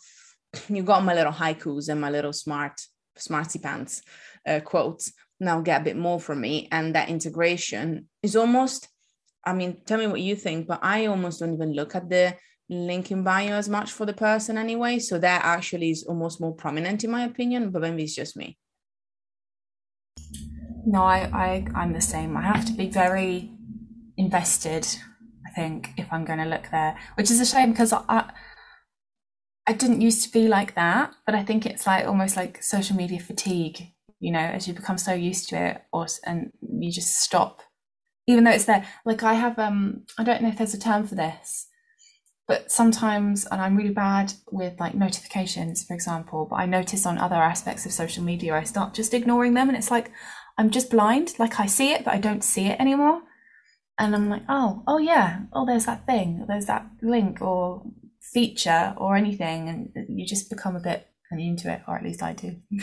you 0.68 0.82
got 0.82 1.04
my 1.04 1.14
little 1.14 1.32
haikus 1.32 1.88
and 1.88 2.00
my 2.00 2.10
little 2.10 2.32
smart 2.32 2.80
smarty 3.16 3.58
pants 3.58 4.02
uh, 4.46 4.60
quotes. 4.60 5.12
Now 5.40 5.60
get 5.60 5.80
a 5.80 5.84
bit 5.84 5.96
more 5.96 6.20
from 6.20 6.40
me. 6.40 6.68
And 6.72 6.94
that 6.94 7.08
integration 7.08 8.08
is 8.22 8.36
almost 8.36 8.88
i 9.44 9.52
mean 9.52 9.80
tell 9.86 9.98
me 9.98 10.06
what 10.08 10.20
you 10.20 10.34
think 10.34 10.66
but 10.66 10.80
i 10.82 11.06
almost 11.06 11.38
don't 11.38 11.54
even 11.54 11.72
look 11.72 11.94
at 11.94 12.10
the 12.10 12.34
link 12.68 13.12
in 13.12 13.22
bio 13.22 13.54
as 13.54 13.68
much 13.68 13.90
for 13.90 14.04
the 14.04 14.12
person 14.12 14.58
anyway. 14.58 14.98
So 14.98 15.18
that 15.18 15.42
actually 15.44 15.90
is 15.90 16.04
almost 16.04 16.38
more 16.38 16.54
prominent 16.54 17.02
in 17.04 17.10
my 17.10 17.24
opinion 17.24 17.70
but 17.70 17.82
maybe 17.82 18.02
it's 18.02 18.14
just 18.14 18.36
me. 18.36 18.58
No 20.84 21.02
i, 21.02 21.18
I 21.32 21.66
i'm 21.74 21.92
the 21.92 22.00
same. 22.00 22.36
I 22.36 22.42
have 22.42 22.64
to 22.66 22.72
be 22.72 22.88
very 22.88 23.52
invested 24.16 24.86
i 25.46 25.50
think 25.50 25.92
if 25.96 26.12
i'm 26.12 26.24
going 26.24 26.40
to 26.40 26.44
look 26.44 26.68
there 26.72 26.98
which 27.14 27.30
is 27.30 27.40
a 27.40 27.46
shame 27.46 27.70
because 27.70 27.92
i 27.92 28.02
I 28.08 28.32
didn't 29.72 30.00
used 30.00 30.24
to 30.24 30.32
be 30.32 30.48
like 30.48 30.74
that, 30.74 31.14
but 31.26 31.34
I 31.34 31.42
think 31.42 31.66
it's 31.66 31.86
like 31.86 32.06
almost 32.06 32.36
like 32.36 32.62
social 32.62 32.96
media 32.96 33.20
fatigue 33.20 33.92
you 34.20 34.32
know 34.32 34.40
as 34.40 34.66
you 34.66 34.74
become 34.74 34.98
so 34.98 35.12
used 35.12 35.48
to 35.48 35.56
it 35.56 35.82
or 35.92 36.06
and 36.24 36.52
you 36.60 36.90
just 36.90 37.20
stop 37.20 37.62
even 38.26 38.44
though 38.44 38.50
it's 38.50 38.66
there. 38.66 38.86
Like 39.04 39.22
i 39.22 39.34
have 39.34 39.58
um 39.58 40.02
i 40.18 40.24
don't 40.24 40.42
know 40.42 40.48
if 40.48 40.58
there's 40.58 40.74
a 40.74 40.78
term 40.78 41.06
for 41.06 41.14
this 41.14 41.66
but 42.46 42.70
sometimes 42.70 43.46
and 43.46 43.60
i'm 43.60 43.76
really 43.76 43.92
bad 43.92 44.32
with 44.50 44.78
like 44.80 44.94
notifications 44.94 45.84
for 45.84 45.94
example 45.94 46.46
but 46.48 46.56
i 46.56 46.66
notice 46.66 47.06
on 47.06 47.18
other 47.18 47.36
aspects 47.36 47.86
of 47.86 47.92
social 47.92 48.24
media 48.24 48.54
i 48.54 48.64
start 48.64 48.94
just 48.94 49.14
ignoring 49.14 49.54
them 49.54 49.68
and 49.68 49.76
it's 49.76 49.90
like 49.90 50.10
i'm 50.56 50.70
just 50.70 50.90
blind. 50.90 51.34
Like 51.38 51.60
i 51.60 51.66
see 51.66 51.92
it 51.92 52.04
but 52.04 52.14
i 52.14 52.18
don't 52.18 52.44
see 52.44 52.66
it 52.66 52.80
anymore. 52.80 53.22
And 53.98 54.14
i'm 54.14 54.28
like 54.28 54.42
oh 54.48 54.82
oh 54.86 54.98
yeah. 54.98 55.40
Oh 55.52 55.64
there's 55.64 55.86
that 55.86 56.06
thing. 56.06 56.44
There's 56.48 56.66
that 56.66 56.86
link 57.02 57.40
or 57.40 57.82
feature 58.32 58.94
or 58.96 59.16
anything 59.16 59.68
and 59.68 60.06
you 60.08 60.26
just 60.26 60.50
become 60.50 60.76
a 60.76 60.80
bit 60.80 61.06
immune 61.30 61.56
to 61.56 61.72
it 61.72 61.82
or 61.86 61.96
at 61.96 62.04
least 62.04 62.22
i 62.22 62.32
do. 62.32 62.56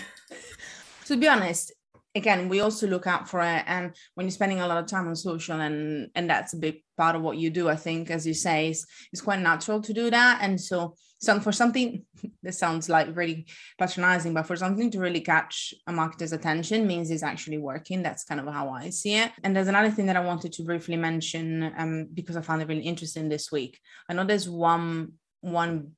To 1.05 1.17
be 1.17 1.27
honest 1.27 1.71
again 2.15 2.49
we 2.49 2.61
also 2.61 2.87
look 2.87 3.05
out 3.05 3.29
for 3.29 3.41
it 3.41 3.63
and 3.67 3.93
when 4.15 4.25
you're 4.25 4.31
spending 4.31 4.61
a 4.61 4.67
lot 4.67 4.77
of 4.77 4.87
time 4.87 5.07
on 5.07 5.15
social 5.15 5.59
and 5.59 6.09
and 6.15 6.27
that's 6.27 6.53
a 6.53 6.57
big 6.57 6.77
part 6.97 7.15
of 7.15 7.21
what 7.21 7.37
you 7.37 7.49
do 7.49 7.69
i 7.69 7.75
think 7.75 8.09
as 8.09 8.25
you 8.25 8.33
say 8.33 8.69
is 8.69 8.87
it's 9.11 9.21
quite 9.21 9.39
natural 9.39 9.81
to 9.81 9.93
do 9.93 10.09
that 10.09 10.39
and 10.41 10.59
so 10.59 10.95
some 11.19 11.39
for 11.39 11.51
something 11.51 12.05
this 12.43 12.57
sounds 12.57 12.89
like 12.89 13.15
really 13.15 13.45
patronizing 13.77 14.33
but 14.33 14.47
for 14.47 14.55
something 14.55 14.89
to 14.91 14.99
really 14.99 15.21
catch 15.21 15.73
a 15.87 15.91
marketer's 15.91 16.33
attention 16.33 16.87
means 16.87 17.09
it's 17.09 17.23
actually 17.23 17.57
working. 17.57 18.03
That's 18.03 18.23
kind 18.23 18.39
of 18.39 18.47
how 18.47 18.69
i 18.69 18.89
see 18.89 19.15
it. 19.15 19.31
And 19.43 19.55
there's 19.55 19.67
another 19.67 19.91
thing 19.91 20.05
that 20.07 20.15
i 20.15 20.25
wanted 20.25 20.53
to 20.53 20.63
briefly 20.63 20.97
mention 20.97 21.73
um, 21.77 22.07
because 22.13 22.37
i 22.37 22.41
found 22.41 22.61
it 22.61 22.67
really 22.67 22.81
interesting 22.81 23.29
this 23.29 23.51
week. 23.51 23.79
I 24.09 24.13
know 24.13 24.23
there's 24.23 24.49
one 24.49 25.13
one 25.45 25.91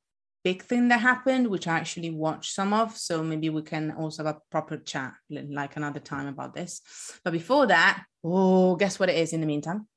big 0.43 0.61
thing 0.61 0.87
that 0.87 0.99
happened 0.99 1.47
which 1.47 1.67
i 1.67 1.77
actually 1.77 2.09
watched 2.09 2.53
some 2.53 2.73
of 2.73 2.95
so 2.95 3.23
maybe 3.23 3.49
we 3.49 3.61
can 3.61 3.91
also 3.91 4.23
have 4.23 4.35
a 4.35 4.39
proper 4.51 4.77
chat 4.77 5.13
like 5.29 5.75
another 5.75 5.99
time 5.99 6.27
about 6.27 6.53
this 6.53 6.81
but 7.23 7.31
before 7.31 7.65
that 7.67 8.03
oh 8.23 8.75
guess 8.75 8.99
what 8.99 9.09
it 9.09 9.17
is 9.17 9.33
in 9.33 9.41
the 9.41 9.47
meantime 9.47 9.87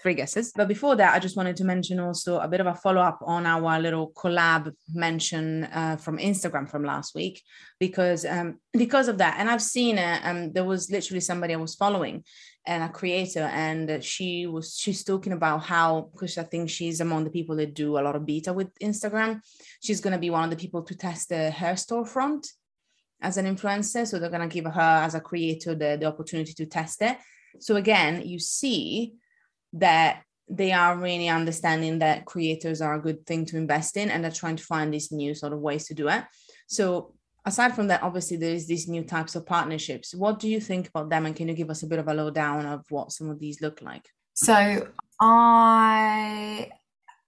three 0.00 0.14
guesses. 0.14 0.52
But 0.54 0.68
before 0.68 0.96
that, 0.96 1.14
I 1.14 1.18
just 1.18 1.36
wanted 1.36 1.56
to 1.56 1.64
mention 1.64 1.98
also 1.98 2.38
a 2.38 2.48
bit 2.48 2.60
of 2.60 2.66
a 2.66 2.74
follow 2.74 3.00
up 3.00 3.18
on 3.22 3.46
our 3.46 3.80
little 3.80 4.12
collab 4.12 4.72
mention 4.94 5.64
uh, 5.64 5.96
from 5.96 6.18
Instagram 6.18 6.70
from 6.70 6.84
last 6.84 7.14
week, 7.14 7.42
because 7.80 8.24
um, 8.24 8.58
because 8.72 9.08
of 9.08 9.18
that, 9.18 9.36
and 9.38 9.50
I've 9.50 9.62
seen 9.62 9.98
it. 9.98 10.20
Um, 10.24 10.52
there 10.52 10.64
was 10.64 10.90
literally 10.90 11.20
somebody 11.20 11.54
I 11.54 11.56
was 11.56 11.74
following, 11.74 12.24
and 12.68 12.84
a 12.84 12.88
creator, 12.90 13.48
and 13.52 14.04
she 14.04 14.46
was 14.46 14.76
she's 14.76 15.02
talking 15.02 15.32
about 15.32 15.62
how 15.62 16.10
because 16.12 16.36
I 16.36 16.44
think 16.44 16.68
she's 16.68 17.00
among 17.00 17.24
the 17.24 17.30
people 17.30 17.56
that 17.56 17.74
do 17.74 17.98
a 17.98 18.04
lot 18.04 18.14
of 18.14 18.26
beta 18.26 18.52
with 18.52 18.78
Instagram. 18.78 19.40
She's 19.80 20.02
going 20.02 20.12
to 20.12 20.18
be 20.18 20.28
one 20.28 20.44
of 20.44 20.50
the 20.50 20.62
people 20.64 20.82
to 20.82 20.94
test 20.94 21.30
the 21.30 21.50
her 21.50 21.72
storefront 21.72 22.46
as 23.22 23.38
an 23.38 23.46
influencer. 23.46 24.06
So 24.06 24.18
they're 24.18 24.36
going 24.36 24.48
to 24.48 24.54
give 24.54 24.66
her 24.66 25.02
as 25.06 25.14
a 25.14 25.20
creator 25.20 25.74
the, 25.74 25.96
the 25.98 26.06
opportunity 26.06 26.52
to 26.52 26.66
test 26.66 27.00
it. 27.00 27.16
So 27.58 27.76
again, 27.76 28.22
you 28.26 28.38
see 28.38 29.14
that 29.72 30.22
they 30.48 30.72
are 30.72 30.96
really 30.96 31.28
understanding 31.28 31.98
that 32.00 32.26
creators 32.26 32.80
are 32.82 32.94
a 32.94 33.02
good 33.02 33.24
thing 33.26 33.46
to 33.46 33.56
invest 33.56 33.96
in 33.96 34.10
and 34.10 34.22
they're 34.22 34.30
trying 34.30 34.56
to 34.56 34.64
find 34.64 34.92
these 34.92 35.10
new 35.10 35.34
sort 35.34 35.54
of 35.54 35.60
ways 35.60 35.86
to 35.86 35.94
do 35.94 36.08
it. 36.08 36.22
So 36.66 37.14
aside 37.48 37.74
from 37.74 37.88
that, 37.88 38.02
obviously 38.02 38.36
there's 38.36 38.66
these 38.66 38.86
new 38.86 39.02
types 39.02 39.34
of 39.34 39.44
partnerships. 39.44 40.14
What 40.14 40.38
do 40.38 40.48
you 40.48 40.60
think 40.60 40.88
about 40.88 41.10
them? 41.10 41.26
And 41.26 41.34
can 41.34 41.48
you 41.48 41.54
give 41.54 41.70
us 41.70 41.82
a 41.82 41.86
bit 41.86 41.98
of 41.98 42.06
a 42.06 42.14
lowdown 42.14 42.66
of 42.66 42.84
what 42.90 43.12
some 43.12 43.30
of 43.30 43.40
these 43.40 43.60
look 43.60 43.82
like? 43.82 44.08
So 44.34 44.88
I 45.20 46.70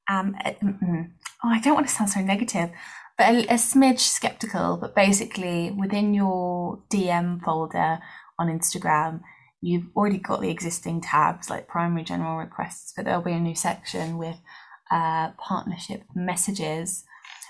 am, 0.09 0.37
oh, 0.45 1.49
I 1.49 1.61
don't 1.61 1.75
want 1.75 1.89
to 1.89 1.93
sound 1.93 2.11
so 2.11 2.21
negative, 2.21 2.71
but 3.19 3.35
a, 3.35 3.39
a 3.47 3.55
smidge 3.55 4.01
skeptical. 4.01 4.77
But 4.77 4.95
basically, 4.95 5.73
within 5.73 6.15
your 6.15 6.83
DM 6.91 7.43
folder 7.43 7.99
on 8.39 8.47
Instagram, 8.47 9.23
you've 9.61 9.89
already 9.97 10.19
got 10.19 10.41
the 10.41 10.51
existing 10.51 11.01
tabs 11.01 11.51
like 11.51 11.69
primary 11.69 12.05
general 12.05 12.37
requests, 12.37 12.93
but 12.95 13.05
there'll 13.05 13.23
be 13.23 13.33
a 13.33 13.41
new 13.41 13.55
section 13.55 14.19
with 14.19 14.37
uh, 14.91 15.31
partnership 15.33 16.05
messages, 16.15 17.05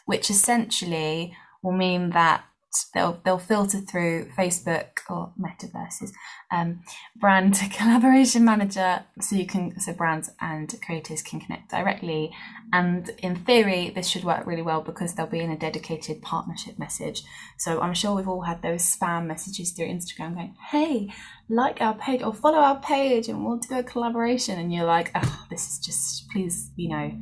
which 0.06 0.30
essentially 0.30 1.37
will 1.62 1.72
mean 1.72 2.11
that 2.11 2.44
they'll 2.94 3.20
they'll 3.24 3.38
filter 3.38 3.80
through 3.80 4.30
Facebook 4.37 4.87
or 5.09 5.33
metaverses. 5.38 6.12
Um, 6.52 6.80
brand 7.16 7.59
collaboration 7.72 8.44
manager 8.44 9.04
so 9.20 9.37
you 9.37 9.46
can 9.46 9.78
so 9.80 9.92
brands 9.92 10.30
and 10.40 10.72
creators 10.85 11.22
can 11.22 11.40
connect 11.40 11.70
directly. 11.70 12.30
And 12.72 13.11
in 13.18 13.37
theory 13.37 13.90
this 13.90 14.09
should 14.09 14.24
work 14.24 14.46
really 14.46 14.62
well 14.62 14.83
because 14.83 15.14
they'll 15.14 15.26
be 15.26 15.40
in 15.40 15.50
a 15.50 15.59
dedicated 15.59 16.22
partnership 16.22 16.78
message. 16.78 17.22
So 17.59 17.80
i'm 17.80 17.94
sure 17.94 18.14
we've 18.14 18.28
all 18.28 18.42
had 18.42 18.62
those 18.62 18.83
spam 18.83 19.26
messages 19.26 19.72
through 19.72 19.88
instagram 19.88 20.35
going 20.35 20.56
hey 20.70 21.12
like 21.48 21.80
our 21.80 21.94
page 21.94 22.22
or 22.22 22.33
follow 22.33 22.59
our 22.59 22.80
page 22.80 23.28
and 23.28 23.44
we'll 23.44 23.56
do 23.56 23.78
a 23.78 23.83
collaboration. 23.83 24.59
And 24.59 24.72
you're 24.72 24.85
like 24.85 25.11
oh 25.14 25.46
this 25.50 25.68
is 25.68 25.78
just 25.78 26.28
please 26.30 26.70
you 26.76 26.88
know 26.88 27.12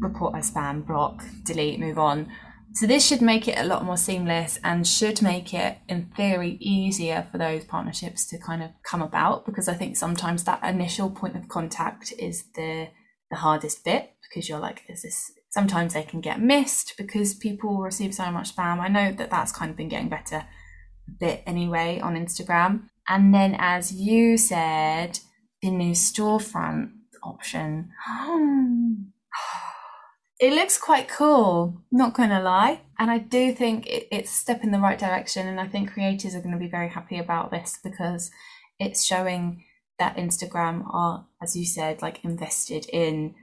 report 0.00 0.36
as 0.36 0.50
spam 0.50 0.86
block 0.86 1.24
delete 1.44 1.80
move 1.80 1.98
on 1.98 2.28
so 2.78 2.86
this 2.86 3.04
should 3.04 3.22
make 3.22 3.48
it 3.48 3.58
a 3.58 3.64
lot 3.64 3.84
more 3.84 3.96
seamless 3.96 4.60
and 4.62 4.86
should 4.86 5.20
make 5.20 5.52
it, 5.52 5.78
in 5.88 6.12
theory, 6.16 6.56
easier 6.60 7.26
for 7.32 7.36
those 7.36 7.64
partnerships 7.64 8.24
to 8.28 8.38
kind 8.38 8.62
of 8.62 8.70
come 8.84 9.02
about 9.02 9.44
because 9.44 9.66
I 9.66 9.74
think 9.74 9.96
sometimes 9.96 10.44
that 10.44 10.62
initial 10.62 11.10
point 11.10 11.34
of 11.34 11.48
contact 11.48 12.12
is 12.20 12.44
the 12.54 12.86
the 13.32 13.36
hardest 13.38 13.84
bit 13.84 14.12
because 14.22 14.48
you're 14.48 14.60
like, 14.60 14.84
is 14.88 15.02
this? 15.02 15.32
Sometimes 15.50 15.94
they 15.94 16.04
can 16.04 16.20
get 16.20 16.40
missed 16.40 16.94
because 16.96 17.34
people 17.34 17.78
receive 17.78 18.14
so 18.14 18.30
much 18.30 18.54
spam. 18.54 18.78
I 18.78 18.86
know 18.86 19.10
that 19.10 19.28
that's 19.28 19.50
kind 19.50 19.72
of 19.72 19.76
been 19.76 19.88
getting 19.88 20.08
better 20.08 20.36
a 20.36 21.10
bit 21.18 21.42
anyway 21.46 21.98
on 21.98 22.14
Instagram. 22.14 22.82
And 23.08 23.34
then, 23.34 23.56
as 23.58 23.92
you 23.92 24.36
said, 24.38 25.18
the 25.62 25.72
new 25.72 25.94
storefront 25.94 26.90
option. 27.24 27.90
it 30.38 30.52
looks 30.52 30.78
quite 30.78 31.08
cool, 31.08 31.82
not 31.90 32.14
going 32.14 32.30
to 32.30 32.40
lie. 32.40 32.82
And 32.98 33.10
I 33.10 33.18
do 33.18 33.52
think 33.52 33.86
it, 33.86 34.06
it's 34.12 34.30
step 34.30 34.62
in 34.62 34.70
the 34.70 34.78
right 34.78 34.98
direction. 34.98 35.48
And 35.48 35.60
I 35.60 35.66
think 35.66 35.92
creators 35.92 36.34
are 36.34 36.40
going 36.40 36.52
to 36.52 36.58
be 36.58 36.68
very 36.68 36.88
happy 36.88 37.18
about 37.18 37.50
this 37.50 37.78
because 37.82 38.30
it's 38.78 39.04
showing 39.04 39.64
that 39.98 40.16
Instagram 40.16 40.84
are, 40.92 41.26
as 41.42 41.56
you 41.56 41.66
said, 41.66 42.02
like 42.02 42.24
invested 42.24 42.86
in 42.92 43.34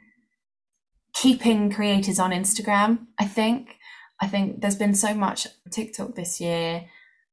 keeping 1.14 1.72
creators 1.72 2.20
on 2.20 2.32
Instagram. 2.32 3.08
I 3.20 3.26
think. 3.26 3.76
I 4.22 4.28
think 4.28 4.62
there's 4.62 4.78
been 4.78 4.96
so 4.96 5.14
much 5.14 5.48
TikTok 5.70 6.16
this 6.16 6.40
year 6.40 6.86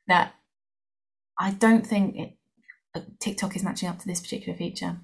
that 0.08 0.34
I 1.38 1.52
don't 1.52 1.86
think 1.86 2.16
it, 2.16 2.36
uh, 2.94 3.00
TikTok 3.20 3.54
is 3.54 3.62
matching 3.62 3.88
up 3.88 4.00
to 4.00 4.06
this 4.08 4.20
particular 4.20 4.58
feature. 4.58 4.98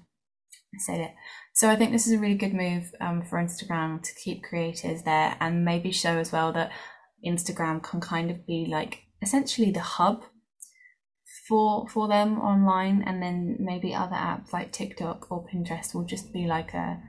Said 0.77 1.01
it. 1.01 1.11
So 1.55 1.69
I 1.69 1.75
think 1.75 1.91
this 1.91 2.07
is 2.07 2.13
a 2.13 2.19
really 2.19 2.35
good 2.35 2.53
move 2.53 2.91
um, 3.01 3.23
for 3.23 3.37
Instagram 3.37 4.01
to 4.03 4.13
keep 4.23 4.43
creators 4.43 5.03
there 5.03 5.35
and 5.41 5.65
maybe 5.65 5.91
show 5.91 6.17
as 6.17 6.31
well 6.31 6.53
that 6.53 6.71
Instagram 7.25 7.83
can 7.83 7.99
kind 7.99 8.31
of 8.31 8.45
be 8.45 8.67
like 8.69 8.99
essentially 9.21 9.71
the 9.71 9.81
hub 9.81 10.23
for 11.47 11.87
for 11.89 12.07
them 12.07 12.39
online, 12.39 13.03
and 13.05 13.21
then 13.21 13.57
maybe 13.59 13.93
other 13.93 14.15
apps 14.15 14.53
like 14.53 14.71
TikTok 14.71 15.31
or 15.31 15.45
Pinterest 15.47 15.93
will 15.93 16.05
just 16.05 16.31
be 16.31 16.45
like 16.45 16.73
a 16.73 17.01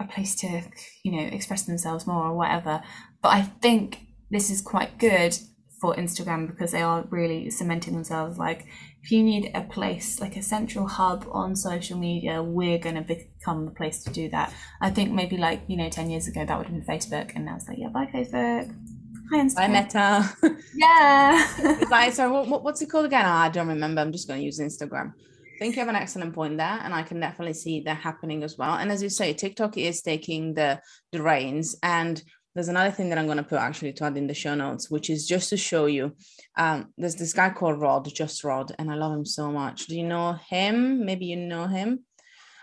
a 0.00 0.04
place 0.06 0.36
to 0.36 0.62
you 1.04 1.12
know 1.12 1.26
express 1.26 1.64
themselves 1.64 2.06
more 2.06 2.24
or 2.24 2.36
whatever. 2.36 2.82
But 3.20 3.30
I 3.30 3.42
think 3.42 3.98
this 4.30 4.48
is 4.48 4.62
quite 4.62 4.98
good 4.98 5.36
for 5.80 5.94
Instagram 5.96 6.46
because 6.46 6.70
they 6.70 6.82
are 6.82 7.04
really 7.10 7.50
cementing 7.50 7.94
themselves 7.94 8.38
like 8.38 8.66
if 9.02 9.10
you 9.10 9.22
need 9.22 9.50
a 9.54 9.62
place 9.62 10.20
like 10.20 10.36
a 10.36 10.42
central 10.42 10.86
hub 10.86 11.26
on 11.32 11.56
social 11.56 11.98
media 11.98 12.42
we're 12.42 12.78
going 12.78 12.94
to 12.94 13.02
become 13.02 13.64
the 13.64 13.70
place 13.72 14.04
to 14.04 14.10
do 14.10 14.28
that. 14.30 14.52
I 14.80 14.90
think 14.90 15.12
maybe 15.12 15.36
like 15.36 15.62
you 15.66 15.76
know 15.76 15.88
10 15.88 16.10
years 16.10 16.28
ago 16.28 16.44
that 16.44 16.56
would 16.56 16.68
have 16.68 16.74
been 16.74 16.86
facebook 16.86 17.32
and 17.34 17.44
now 17.44 17.56
it's 17.56 17.68
like 17.68 17.78
yeah 17.78 17.88
bye 17.88 18.06
facebook. 18.06 18.74
Hi 19.30 19.38
Instagram. 19.38 19.56
bye 19.56 19.68
meta. 19.68 20.56
Yeah. 20.74 21.84
Like 21.90 22.12
so 22.12 22.42
what, 22.44 22.62
what's 22.62 22.80
it 22.82 22.90
called 22.90 23.06
again? 23.06 23.26
Oh, 23.26 23.28
i 23.28 23.48
don't 23.48 23.68
remember. 23.68 24.00
I'm 24.00 24.12
just 24.12 24.28
going 24.28 24.40
to 24.40 24.44
use 24.44 24.60
instagram. 24.60 25.12
I 25.54 25.58
think 25.58 25.76
you 25.76 25.80
have 25.80 25.88
an 25.88 25.96
excellent 25.96 26.34
point 26.34 26.56
there, 26.56 26.80
and 26.82 26.92
I 26.92 27.02
can 27.04 27.20
definitely 27.20 27.54
see 27.54 27.82
that 27.82 27.98
happening 27.98 28.42
as 28.42 28.58
well. 28.58 28.74
And 28.74 28.90
as 28.90 29.00
you 29.00 29.08
say, 29.08 29.32
TikTok 29.32 29.78
is 29.78 30.02
taking 30.02 30.54
the 30.54 30.80
the 31.12 31.22
reins, 31.22 31.76
and 31.84 32.20
there's 32.54 32.68
another 32.68 32.90
thing 32.90 33.08
that 33.08 33.18
I'm 33.18 33.26
going 33.26 33.38
to 33.38 33.42
put 33.42 33.58
actually 33.58 33.92
to 33.94 34.04
add 34.04 34.16
in 34.16 34.26
the 34.26 34.34
show 34.34 34.54
notes, 34.54 34.90
which 34.90 35.08
is 35.08 35.26
just 35.26 35.50
to 35.50 35.56
show 35.56 35.86
you. 35.86 36.14
Um, 36.56 36.92
there's 36.98 37.16
this 37.16 37.32
guy 37.32 37.50
called 37.50 37.80
Rod, 37.80 38.12
just 38.14 38.44
Rod, 38.44 38.74
and 38.78 38.90
I 38.90 38.94
love 38.94 39.12
him 39.12 39.24
so 39.24 39.50
much. 39.50 39.86
Do 39.86 39.96
you 39.96 40.04
know 40.04 40.34
him? 40.48 41.04
Maybe 41.04 41.26
you 41.26 41.36
know 41.36 41.66
him. 41.66 42.04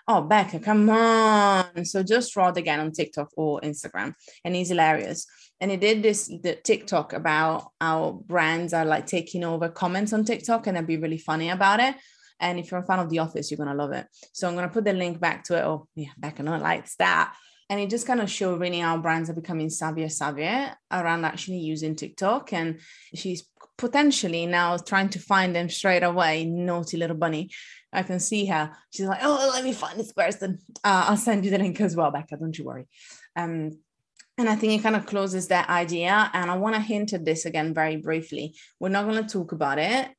Oh, 0.08 0.22
Becca, 0.22 0.60
come 0.60 0.90
on. 0.90 1.86
So 1.86 2.04
just 2.04 2.36
Rod 2.36 2.58
again 2.58 2.80
on 2.80 2.92
TikTok 2.92 3.30
or 3.36 3.62
Instagram, 3.62 4.14
and 4.44 4.56
he's 4.56 4.70
hilarious. 4.70 5.26
And 5.62 5.72
he 5.72 5.78
did 5.78 6.04
this 6.04 6.28
the 6.28 6.58
TikTok 6.64 7.14
about 7.14 7.72
how 7.82 8.24
brands 8.26 8.74
are 8.74 8.86
like 8.86 9.08
taking 9.08 9.44
over 9.44 9.70
comments 9.70 10.14
on 10.14 10.24
TikTok 10.24 10.68
and 10.68 10.78
they'd 10.78 10.88
be 10.88 10.98
really 10.98 11.18
funny 11.18 11.50
about 11.50 11.80
it. 11.80 11.96
And 12.40 12.58
if 12.58 12.72
you're 12.72 12.80
a 12.80 12.86
fan 12.86 13.00
of 13.00 13.10
The 13.10 13.20
Office, 13.20 13.52
you're 13.52 13.58
gonna 13.58 13.76
love 13.76 13.92
it. 13.92 14.08
So 14.32 14.48
I'm 14.48 14.56
gonna 14.56 14.70
put 14.70 14.86
the 14.86 14.94
link 14.94 15.20
back 15.20 15.44
to 15.46 15.58
it. 15.58 15.64
Oh, 15.64 15.88
yeah, 15.96 16.12
Becca 16.18 16.44
not 16.44 16.62
likes 16.62 16.96
that 16.96 17.34
and 17.70 17.80
it 17.80 17.90
just 17.90 18.08
kind 18.08 18.20
of 18.20 18.30
showed 18.30 18.60
really 18.60 18.80
how 18.80 18.98
brands 18.98 19.30
are 19.30 19.34
becoming 19.34 19.68
savvier 19.68 20.06
savvier 20.06 20.74
around 20.92 21.24
actually 21.24 21.60
using 21.60 21.96
tiktok. 21.96 22.52
And 22.52 22.80
she's 23.14 23.48
potentially 23.78 24.46
now 24.48 24.76
trying 24.78 25.10
to 25.10 25.20
find 25.20 25.56
them 25.56 25.70
straight 25.70 26.04
away 26.04 26.46
naughty 26.46 26.98
little 26.98 27.16
bunny. 27.16 27.52
I 27.94 28.04
can 28.04 28.20
see 28.20 28.46
her. 28.48 28.72
She's 28.92 29.06
like 29.08 29.20
oh 29.22 29.52
let 29.54 29.64
me 29.64 29.74
find 29.74 30.00
this 30.00 30.12
person. 30.12 30.60
Uh, 30.84 31.06
i'll 31.10 31.18
send 31.18 31.46
you 31.46 31.52
the 31.52 31.60
link 31.60 31.80
as 31.80 31.96
well 31.96 32.12
becca. 32.12 32.38
Don't 32.38 32.58
you 32.58 32.66
worry. 32.66 32.88
Um, 33.36 33.72
and 34.38 34.48
I 34.48 34.56
think 34.56 34.74
it 34.74 34.84
kind 34.84 34.96
of 34.96 35.06
closes 35.06 35.50
that 35.50 35.70
idea. 35.70 36.32
And 36.34 36.50
I 36.50 36.56
want 36.58 36.76
to 36.76 36.82
hint 36.82 37.14
at 37.14 37.26
this 37.26 37.46
again 37.46 37.74
very 37.74 37.98
briefly. 37.98 38.56
We're 38.80 38.90
not 38.90 39.06
going 39.06 39.22
to 39.22 39.30
talk 39.30 39.52
about 39.52 39.80
it 39.80 40.10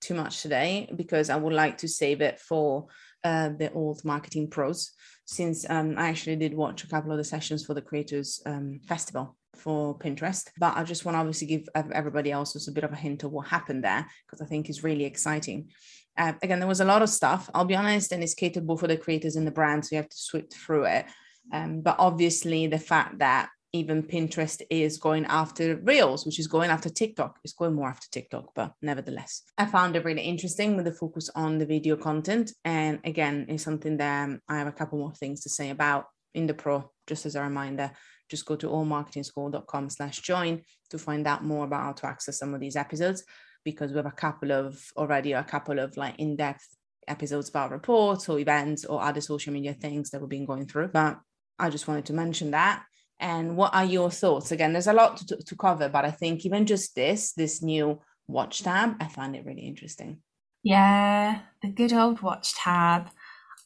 too 0.00 0.14
much 0.14 0.42
today 0.42 0.90
because 0.94 1.30
I 1.30 1.36
would 1.36 1.52
like 1.52 1.78
to 1.78 1.88
save 1.88 2.20
it 2.20 2.38
for 2.38 2.88
uh, 3.24 3.50
the 3.50 3.72
old 3.72 4.04
marketing 4.04 4.48
pros 4.48 4.92
since 5.24 5.68
um, 5.70 5.94
I 5.96 6.08
actually 6.08 6.36
did 6.36 6.54
watch 6.54 6.82
a 6.82 6.88
couple 6.88 7.12
of 7.12 7.18
the 7.18 7.24
sessions 7.24 7.64
for 7.64 7.74
the 7.74 7.82
Creators 7.82 8.42
um, 8.46 8.80
Festival 8.88 9.36
for 9.56 9.96
Pinterest. 9.98 10.48
But 10.58 10.76
I 10.76 10.82
just 10.82 11.04
want 11.04 11.14
to 11.14 11.20
obviously 11.20 11.46
give 11.46 11.68
everybody 11.74 12.32
else 12.32 12.54
just 12.54 12.68
a 12.68 12.72
bit 12.72 12.84
of 12.84 12.92
a 12.92 12.96
hint 12.96 13.22
of 13.22 13.30
what 13.30 13.46
happened 13.46 13.84
there 13.84 14.06
because 14.26 14.40
I 14.40 14.46
think 14.46 14.68
it's 14.68 14.82
really 14.82 15.04
exciting. 15.04 15.70
Uh, 16.18 16.32
again, 16.42 16.58
there 16.58 16.68
was 16.68 16.80
a 16.80 16.84
lot 16.84 17.02
of 17.02 17.08
stuff, 17.08 17.48
I'll 17.54 17.64
be 17.64 17.76
honest, 17.76 18.12
and 18.12 18.22
it's 18.22 18.34
catered 18.34 18.66
for 18.66 18.88
the 18.88 18.96
creators 18.96 19.36
and 19.36 19.46
the 19.46 19.52
brands. 19.52 19.88
So 19.88 19.96
you 19.96 20.02
have 20.02 20.08
to 20.08 20.16
sweep 20.16 20.52
through 20.52 20.84
it. 20.84 21.06
Um, 21.52 21.80
but 21.80 21.96
obviously, 21.98 22.66
the 22.66 22.78
fact 22.78 23.18
that 23.18 23.50
even 23.72 24.02
Pinterest 24.02 24.60
is 24.68 24.98
going 24.98 25.24
after 25.26 25.76
Reels, 25.76 26.26
which 26.26 26.38
is 26.38 26.48
going 26.48 26.70
after 26.70 26.88
TikTok. 26.88 27.38
It's 27.44 27.52
going 27.52 27.74
more 27.74 27.88
after 27.88 28.08
TikTok, 28.10 28.52
but 28.54 28.72
nevertheless, 28.82 29.42
I 29.56 29.66
found 29.66 29.96
it 29.96 30.04
really 30.04 30.22
interesting 30.22 30.76
with 30.76 30.86
the 30.86 30.92
focus 30.92 31.30
on 31.34 31.58
the 31.58 31.66
video 31.66 31.96
content. 31.96 32.52
And 32.64 33.00
again, 33.04 33.46
it's 33.48 33.62
something 33.62 33.96
that 33.98 34.24
um, 34.24 34.40
I 34.48 34.58
have 34.58 34.66
a 34.66 34.72
couple 34.72 34.98
more 34.98 35.14
things 35.14 35.42
to 35.42 35.48
say 35.48 35.70
about 35.70 36.06
in 36.34 36.46
the 36.46 36.54
pro, 36.54 36.90
just 37.06 37.26
as 37.26 37.36
a 37.36 37.42
reminder. 37.42 37.92
Just 38.28 38.46
go 38.46 38.56
to 38.56 38.68
altmarketingschool.com 38.68 39.90
slash 39.90 40.20
join 40.20 40.62
to 40.90 40.98
find 40.98 41.26
out 41.26 41.44
more 41.44 41.64
about 41.64 41.82
how 41.82 41.92
to 41.92 42.06
access 42.06 42.38
some 42.38 42.54
of 42.54 42.60
these 42.60 42.76
episodes 42.76 43.24
because 43.64 43.90
we 43.90 43.96
have 43.96 44.06
a 44.06 44.10
couple 44.10 44.52
of 44.52 44.82
already 44.96 45.32
a 45.32 45.44
couple 45.44 45.78
of 45.78 45.96
like 45.96 46.14
in-depth 46.18 46.66
episodes 47.08 47.48
about 47.48 47.72
reports 47.72 48.28
or 48.28 48.38
events 48.38 48.84
or 48.84 49.02
other 49.02 49.20
social 49.20 49.52
media 49.52 49.74
things 49.74 50.10
that 50.10 50.20
we've 50.20 50.30
been 50.30 50.46
going 50.46 50.66
through. 50.66 50.88
But 50.88 51.18
I 51.58 51.70
just 51.70 51.88
wanted 51.88 52.06
to 52.06 52.12
mention 52.12 52.52
that 52.52 52.84
and 53.20 53.56
what 53.56 53.74
are 53.74 53.84
your 53.84 54.10
thoughts? 54.10 54.52
Again 54.52 54.72
there's 54.72 54.86
a 54.86 54.92
lot 54.92 55.18
to, 55.18 55.36
to 55.36 55.56
cover 55.56 55.88
but 55.88 56.04
i 56.04 56.10
think 56.10 56.44
even 56.44 56.66
just 56.66 56.94
this 56.94 57.32
this 57.34 57.62
new 57.62 58.00
watch 58.26 58.62
tab 58.62 58.96
i 59.00 59.08
find 59.08 59.36
it 59.36 59.44
really 59.44 59.66
interesting. 59.66 60.18
Yeah 60.62 61.40
the 61.62 61.68
good 61.68 61.92
old 61.92 62.22
watch 62.22 62.54
tab. 62.54 63.10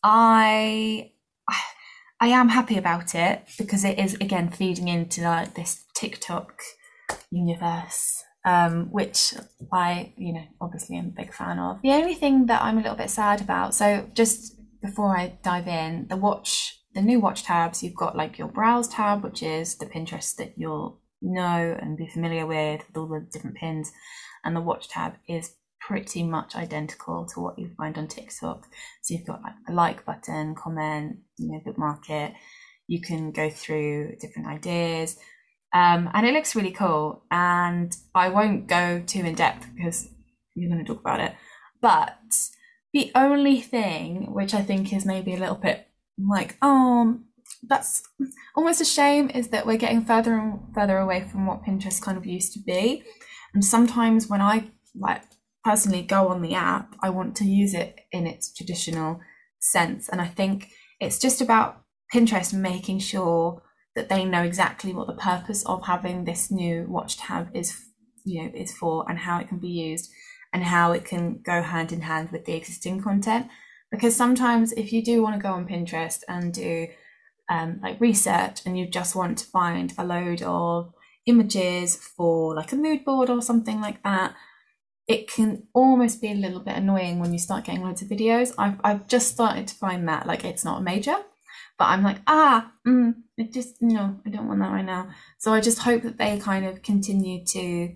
I 0.03 1.13
i 2.21 2.29
am 2.29 2.49
happy 2.51 2.77
about 2.77 3.15
it 3.15 3.43
because 3.59 3.85
it 3.85 3.99
is 3.99 4.15
again 4.15 4.49
feeding 4.51 4.89
into 4.89 5.23
like 5.23 5.55
this 5.55 5.85
tiktok 5.95 6.61
universe 7.31 8.25
um, 8.45 8.89
which 8.91 9.35
I, 9.73 10.13
you 10.17 10.35
know, 10.35 10.45
obviously 10.61 10.97
am 10.97 11.07
a 11.07 11.23
big 11.23 11.33
fan 11.33 11.59
of. 11.59 11.81
The 11.83 11.93
only 11.93 12.15
thing 12.15 12.47
that 12.47 12.63
I'm 12.63 12.79
a 12.79 12.83
little 12.83 12.97
bit 12.97 13.11
sad 13.11 13.41
about, 13.41 13.75
so 13.75 14.09
just 14.13 14.57
before 14.83 15.17
I 15.17 15.39
dive 15.43 15.67
in, 15.67 16.09
the 16.09 16.17
watch 16.17 16.79
the 16.95 17.03
new 17.03 17.21
watch 17.21 17.43
tabs, 17.43 17.83
you've 17.83 17.95
got 17.95 18.17
like 18.17 18.39
your 18.39 18.49
browse 18.49 18.89
tab, 18.89 19.25
which 19.25 19.43
is 19.43 19.77
the 19.77 19.87
Pinterest 19.87 20.37
that 20.37 20.55
you'll 20.57 21.01
know 21.21 21.77
and 21.81 21.97
be 21.97 22.07
familiar 22.07 22.47
with, 22.47 22.85
with 22.87 22.97
all 22.97 23.09
the 23.09 23.27
different 23.33 23.57
pins. 23.57 23.93
And 24.45 24.55
the 24.55 24.61
watch 24.61 24.89
tab 24.89 25.15
is 25.29 25.57
pretty 25.81 26.23
much 26.23 26.55
identical 26.55 27.27
to 27.27 27.41
what 27.41 27.59
you 27.59 27.71
find 27.77 27.99
on 27.99 28.09
TikTok. 28.09 28.67
So 29.03 29.15
you've 29.15 29.27
got 29.27 29.43
like 29.43 29.55
the 29.67 29.75
like 29.75 30.05
button, 30.05 30.55
comment, 30.55 31.19
you 31.37 31.53
know, 31.53 31.61
bookmark 31.65 32.09
it. 32.09 32.33
You 32.87 33.01
can 33.01 33.33
go 33.33 33.51
through 33.51 34.17
different 34.21 34.49
ideas. 34.49 35.17
Um, 35.75 36.09
and 36.15 36.27
it 36.27 36.33
looks 36.33 36.55
really 36.55 36.71
cool. 36.71 37.25
And 37.31 37.95
I 38.15 38.29
won't 38.29 38.69
go 38.69 39.03
too 39.05 39.21
in 39.21 39.35
depth 39.35 39.67
because 39.75 40.09
you're 40.55 40.71
going 40.71 40.85
to 40.85 40.91
talk 40.91 41.01
about 41.01 41.21
it. 41.21 41.35
But 41.81 42.17
the 42.93 43.11
only 43.15 43.61
thing 43.61 44.33
which 44.33 44.55
I 44.55 44.63
think 44.63 44.93
is 44.93 45.05
maybe 45.05 45.35
a 45.35 45.39
little 45.39 45.57
bit 45.57 45.89
like, 46.19 46.57
oh, 46.63 47.21
that's 47.67 48.03
almost 48.57 48.81
a 48.81 48.85
shame 48.85 49.31
is 49.31 49.49
that 49.49 49.67
we're 49.67 49.77
getting 49.77 50.05
further 50.05 50.35
and 50.35 50.61
further 50.75 50.99
away 50.99 51.27
from 51.31 51.47
what 51.47 51.65
Pinterest 51.65 52.01
kind 52.03 52.19
of 52.19 52.27
used 52.27 52.53
to 52.55 52.61
be. 52.61 53.03
And 53.55 53.65
sometimes 53.65 54.29
when 54.29 54.41
I 54.41 54.71
like 54.95 55.23
personally 55.65 56.03
go 56.03 56.29
on 56.29 56.43
the 56.43 56.55
app, 56.55 56.95
I 57.01 57.11
want 57.11 57.37
to 57.37 57.45
use 57.45 57.75
it 57.75 58.01
in 58.13 58.27
its 58.27 58.53
traditional 58.53 59.21
sense. 59.61 60.09
And 60.09 60.21
I 60.21 60.27
think 60.27 60.69
it's 61.01 61.19
just 61.19 61.41
about 61.41 61.83
Pinterest 62.13 62.53
making 62.53 62.99
sure 63.01 63.63
that 63.95 64.09
they 64.09 64.25
know 64.25 64.43
exactly 64.43 64.93
what 64.93 65.07
the 65.07 65.15
purpose 65.15 65.65
of 65.67 65.87
having 65.87 66.25
this 66.25 66.51
new 66.51 66.85
watch 66.89 67.17
tab 67.17 67.49
is 67.55 67.85
you 68.25 68.43
know 68.43 68.51
is 68.55 68.73
for 68.73 69.09
and 69.09 69.19
how 69.19 69.39
it 69.39 69.49
can 69.49 69.59
be 69.59 69.69
used 69.69 70.11
and 70.53 70.65
how 70.65 70.93
it 70.93 71.05
can 71.05 71.41
go 71.45 71.63
hand 71.63 71.93
in 71.93 72.01
hand 72.01 72.31
with 72.31 72.45
the 72.45 72.55
existing 72.55 73.01
content 73.01 73.49
because 73.95 74.17
sometimes 74.17 74.73
if 74.73 74.93
you 74.93 75.03
do 75.03 75.23
want 75.23 75.37
to 75.37 75.43
go 75.43 75.53
on 75.53 75.69
Pinterest 75.69 76.23
and 76.29 76.53
do 76.53 76.89
um, 77.49 77.81
like 77.83 78.01
research 78.01 78.61
and 78.65 78.79
you 78.79 78.87
just 78.87 79.15
want 79.15 79.39
to 79.39 79.47
find 79.47 79.93
a 79.99 80.05
load 80.05 80.43
of 80.43 80.93
images 81.27 81.97
for 81.97 82.55
like 82.55 82.73
a 82.73 82.77
mood 82.77 83.05
board 83.05 83.31
or 83.31 83.43
something 83.43 83.81
like 83.81 84.03
that, 84.03 84.35
it 85.07 85.31
can 85.31 85.65
almost 85.75 86.21
be 86.21 86.31
a 86.31 86.35
little 86.35 86.61
bit 86.61 86.77
annoying 86.77 87.19
when 87.19 87.33
you 87.33 87.39
start 87.39 87.65
getting 87.65 87.83
loads 87.83 88.03
of 88.03 88.09
videos. 88.09 88.55
I've, 88.57 88.79
I've 88.83 89.07
just 89.07 89.29
started 89.29 89.69
to 89.69 89.75
find 89.75 90.09
that 90.09 90.27
like 90.27 90.45
it's 90.45 90.65
not 90.65 90.81
a 90.81 90.85
major, 90.85 91.17
but 91.79 91.87
I'm 91.87 92.03
like, 92.03 92.19
ah, 92.27 92.73
mm, 92.87 93.15
it 93.37 93.53
just, 93.53 93.83
no, 93.83 94.21
I 94.25 94.31
don't 94.31 94.49
want 94.49 94.61
that 94.61 94.73
right 94.73 94.85
now. 94.85 95.09
So 95.39 95.53
I 95.53 95.61
just 95.61 95.81
hope 95.81 96.03
that 96.03 96.19
they 96.19 96.39
kind 96.39 96.65
of 96.65 96.83
continue 96.83 97.45
to 97.47 97.95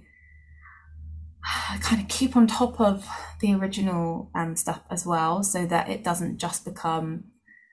kind 1.81 2.03
of 2.03 2.09
keep 2.09 2.37
on 2.37 2.47
top 2.47 2.81
of 2.81 3.07
the 3.41 3.55
original 3.55 4.31
um, 4.35 4.57
stuff 4.57 4.83
as 4.91 5.07
well 5.07 5.43
so 5.43 5.67
that 5.67 5.89
it 5.89 6.05
doesn't 6.05 6.39
just 6.39 6.65
become 6.65 7.25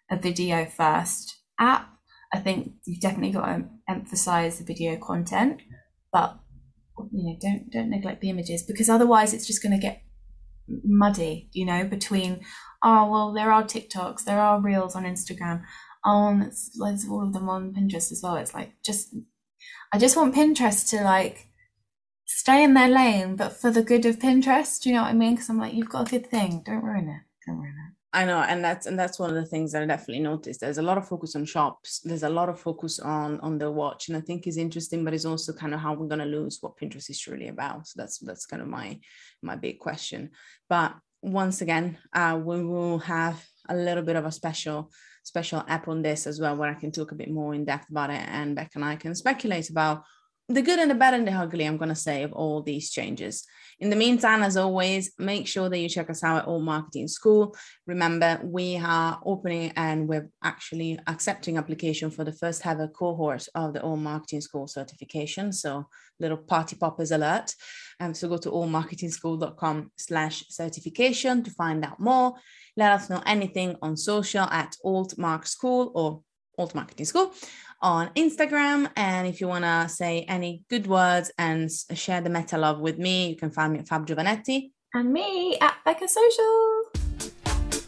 a 0.09 0.17
video 0.17 0.65
first 0.65 1.41
app. 1.59 1.89
I 2.33 2.39
think 2.39 2.73
you've 2.85 3.01
definitely 3.01 3.31
got 3.31 3.45
to 3.45 3.65
emphasize 3.89 4.57
the 4.57 4.65
video 4.65 4.97
content, 4.97 5.61
but 6.11 6.37
you 7.11 7.23
know, 7.23 7.37
don't 7.41 7.69
don't 7.71 7.89
neglect 7.89 8.21
the 8.21 8.29
images 8.29 8.63
because 8.63 8.89
otherwise 8.89 9.33
it's 9.33 9.47
just 9.47 9.61
going 9.61 9.73
to 9.73 9.81
get 9.81 10.01
muddy, 10.67 11.49
you 11.53 11.65
know, 11.65 11.85
between 11.85 12.41
oh 12.83 13.09
well 13.09 13.33
there 13.33 13.51
are 13.51 13.63
TikToks, 13.63 14.23
there 14.23 14.39
are 14.39 14.61
reels 14.61 14.95
on 14.95 15.03
Instagram, 15.03 15.63
oh 16.05 16.29
and 16.29 16.43
it's, 16.43 16.71
there's 16.79 17.07
all 17.07 17.25
of 17.25 17.33
them 17.33 17.49
on 17.49 17.73
Pinterest 17.73 18.11
as 18.11 18.21
well. 18.23 18.35
It's 18.35 18.53
like 18.53 18.73
just 18.83 19.15
I 19.93 19.97
just 19.97 20.17
want 20.17 20.35
Pinterest 20.35 20.89
to 20.89 21.03
like 21.03 21.47
stay 22.25 22.63
in 22.63 22.73
their 22.73 22.89
lane, 22.89 23.35
but 23.35 23.53
for 23.53 23.71
the 23.71 23.83
good 23.83 24.05
of 24.05 24.19
Pinterest. 24.19 24.81
Do 24.81 24.89
you 24.89 24.95
know 24.95 25.03
what 25.03 25.09
I 25.09 25.13
mean? 25.13 25.35
Because 25.35 25.49
I'm 25.49 25.59
like, 25.59 25.73
you've 25.73 25.89
got 25.89 26.07
a 26.07 26.11
good 26.11 26.27
thing. 26.29 26.61
Don't 26.65 26.83
ruin 26.83 27.09
it. 27.09 27.21
Don't 27.45 27.57
ruin 27.57 27.69
it. 27.69 27.95
I 28.15 28.23
know, 28.23 28.39
and 28.39 28.63
that's 28.63 28.85
and 28.85 28.97
that's 28.97 29.19
one 29.19 29.29
of 29.29 29.35
the 29.35 29.45
things 29.45 29.73
that 29.73 29.83
I 29.83 29.85
definitely 29.85 30.23
noticed. 30.23 30.61
There's 30.61 30.77
a 30.77 30.81
lot 30.81 30.97
of 30.97 31.05
focus 31.05 31.35
on 31.35 31.43
shops. 31.43 31.99
There's 31.99 32.23
a 32.23 32.29
lot 32.29 32.47
of 32.47 32.57
focus 32.57 32.97
on 32.99 33.41
on 33.41 33.57
the 33.57 33.69
watch, 33.69 34.07
and 34.07 34.15
I 34.15 34.21
think 34.21 34.47
is 34.47 34.55
interesting, 34.55 35.03
but 35.03 35.13
it's 35.13 35.25
also 35.25 35.51
kind 35.51 35.73
of 35.73 35.81
how 35.81 35.93
we're 35.93 36.07
gonna 36.07 36.25
lose 36.25 36.59
what 36.61 36.77
Pinterest 36.77 37.09
is 37.09 37.19
truly 37.19 37.49
about. 37.49 37.87
So 37.87 38.01
that's 38.01 38.19
that's 38.19 38.45
kind 38.45 38.61
of 38.61 38.69
my 38.69 39.01
my 39.41 39.57
big 39.57 39.79
question. 39.79 40.29
But 40.69 40.95
once 41.21 41.59
again, 41.59 41.97
uh, 42.13 42.39
we 42.41 42.63
will 42.63 42.99
have 42.99 43.45
a 43.67 43.75
little 43.75 44.03
bit 44.03 44.15
of 44.15 44.25
a 44.25 44.31
special 44.31 44.93
special 45.23 45.65
app 45.67 45.89
on 45.89 46.01
this 46.01 46.25
as 46.25 46.39
well, 46.39 46.55
where 46.55 46.69
I 46.69 46.79
can 46.79 46.93
talk 46.93 47.11
a 47.11 47.15
bit 47.15 47.29
more 47.29 47.53
in 47.53 47.65
depth 47.65 47.89
about 47.89 48.11
it, 48.11 48.23
and 48.29 48.55
Beck 48.55 48.71
and 48.75 48.85
I 48.85 48.95
can 48.95 49.13
speculate 49.13 49.69
about 49.69 50.03
the 50.47 50.61
good 50.61 50.79
and 50.79 50.91
the 50.91 50.95
bad 50.95 51.13
and 51.13 51.27
the 51.27 51.31
ugly, 51.31 51.65
I'm 51.65 51.77
going 51.77 51.89
to 51.89 51.95
say, 51.95 52.23
of 52.23 52.33
all 52.33 52.61
these 52.61 52.91
changes. 52.91 53.45
In 53.79 53.89
the 53.89 53.95
meantime, 53.95 54.41
as 54.41 54.55
always, 54.55 55.11
make 55.17 55.47
sure 55.47 55.67
that 55.67 55.77
you 55.77 55.89
check 55.89 56.09
us 56.09 56.23
out 56.23 56.43
at 56.43 56.47
Alt 56.47 56.63
Marketing 56.63 57.07
School. 57.07 57.55
Remember, 57.87 58.39
we 58.43 58.77
are 58.77 59.19
opening 59.25 59.73
and 59.75 60.07
we're 60.07 60.29
actually 60.43 60.97
accepting 61.07 61.57
application 61.57 62.09
for 62.09 62.23
the 62.23 62.31
first 62.31 62.65
ever 62.65 62.87
cohort 62.87 63.47
of 63.53 63.73
the 63.73 63.81
Alt 63.81 63.99
Marketing 63.99 64.39
School 64.39 64.67
certification. 64.67 65.51
So 65.51 65.87
little 66.19 66.37
party 66.37 66.77
poppers 66.77 67.11
alert. 67.11 67.53
Um, 67.99 68.13
so 68.13 68.29
go 68.29 68.37
to 68.37 68.51
altmarketingschool.com 68.51 69.91
slash 69.97 70.45
certification 70.49 71.43
to 71.43 71.51
find 71.51 71.83
out 71.83 71.99
more. 71.99 72.35
Let 72.77 72.91
us 72.91 73.09
know 73.09 73.21
anything 73.25 73.75
on 73.81 73.97
social 73.97 74.43
at 74.43 74.75
Alt 74.85 75.17
Mark 75.17 75.47
School 75.47 75.91
or 75.95 76.21
Alt 76.57 76.75
Marketing 76.75 77.05
School 77.05 77.33
on 77.85 78.09
Instagram. 78.15 78.89
And 78.95 79.27
if 79.27 79.39
you 79.39 79.47
want 79.47 79.63
to 79.63 79.87
say 79.87 80.25
any 80.27 80.63
good 80.69 80.87
words 80.87 81.31
and 81.37 81.69
share 81.93 82.19
the 82.19 82.31
meta 82.31 82.57
love 82.57 82.79
with 82.79 82.97
me, 82.97 83.29
you 83.29 83.35
can 83.35 83.51
find 83.51 83.73
me 83.73 83.79
at 83.79 83.87
Fab 83.87 84.07
Giovanetti. 84.07 84.71
And 84.93 85.13
me 85.13 85.57
at 85.61 85.75
Becca 85.85 86.07
Social. 86.07 86.83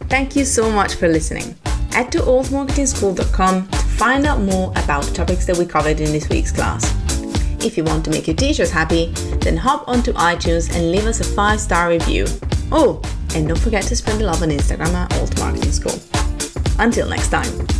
Thank 0.08 0.36
you 0.36 0.44
so 0.44 0.70
much 0.70 0.94
for 0.94 1.08
listening. 1.08 1.56
Head 1.90 2.12
to 2.12 2.18
altmarketingschool.com 2.18 3.68
to 3.68 3.78
find 3.78 4.24
out 4.24 4.40
more 4.40 4.70
about 4.76 5.02
the 5.02 5.12
topics 5.12 5.46
that 5.46 5.56
we 5.56 5.66
covered 5.66 6.00
in 6.00 6.12
this 6.12 6.28
week's 6.28 6.52
class. 6.52 6.94
If 7.64 7.76
you 7.76 7.82
want 7.82 8.04
to 8.04 8.10
make 8.10 8.28
your 8.28 8.36
teachers 8.36 8.70
happy, 8.70 9.06
then 9.40 9.56
hop 9.56 9.88
onto 9.88 10.12
iTunes 10.12 10.72
and 10.74 10.92
leave 10.92 11.06
us 11.06 11.20
a 11.20 11.24
five 11.24 11.60
star 11.60 11.88
review. 11.88 12.26
Oh, 12.70 13.02
and 13.34 13.48
don't 13.48 13.58
forget 13.58 13.82
to 13.84 13.96
spread 13.96 14.20
the 14.20 14.24
love 14.24 14.42
on 14.42 14.50
Instagram 14.50 14.94
at 14.94 15.12
Alt 15.18 15.36
Marketing 15.40 15.72
School. 15.72 15.98
Until 16.78 17.08
next 17.08 17.30
time. 17.30 17.77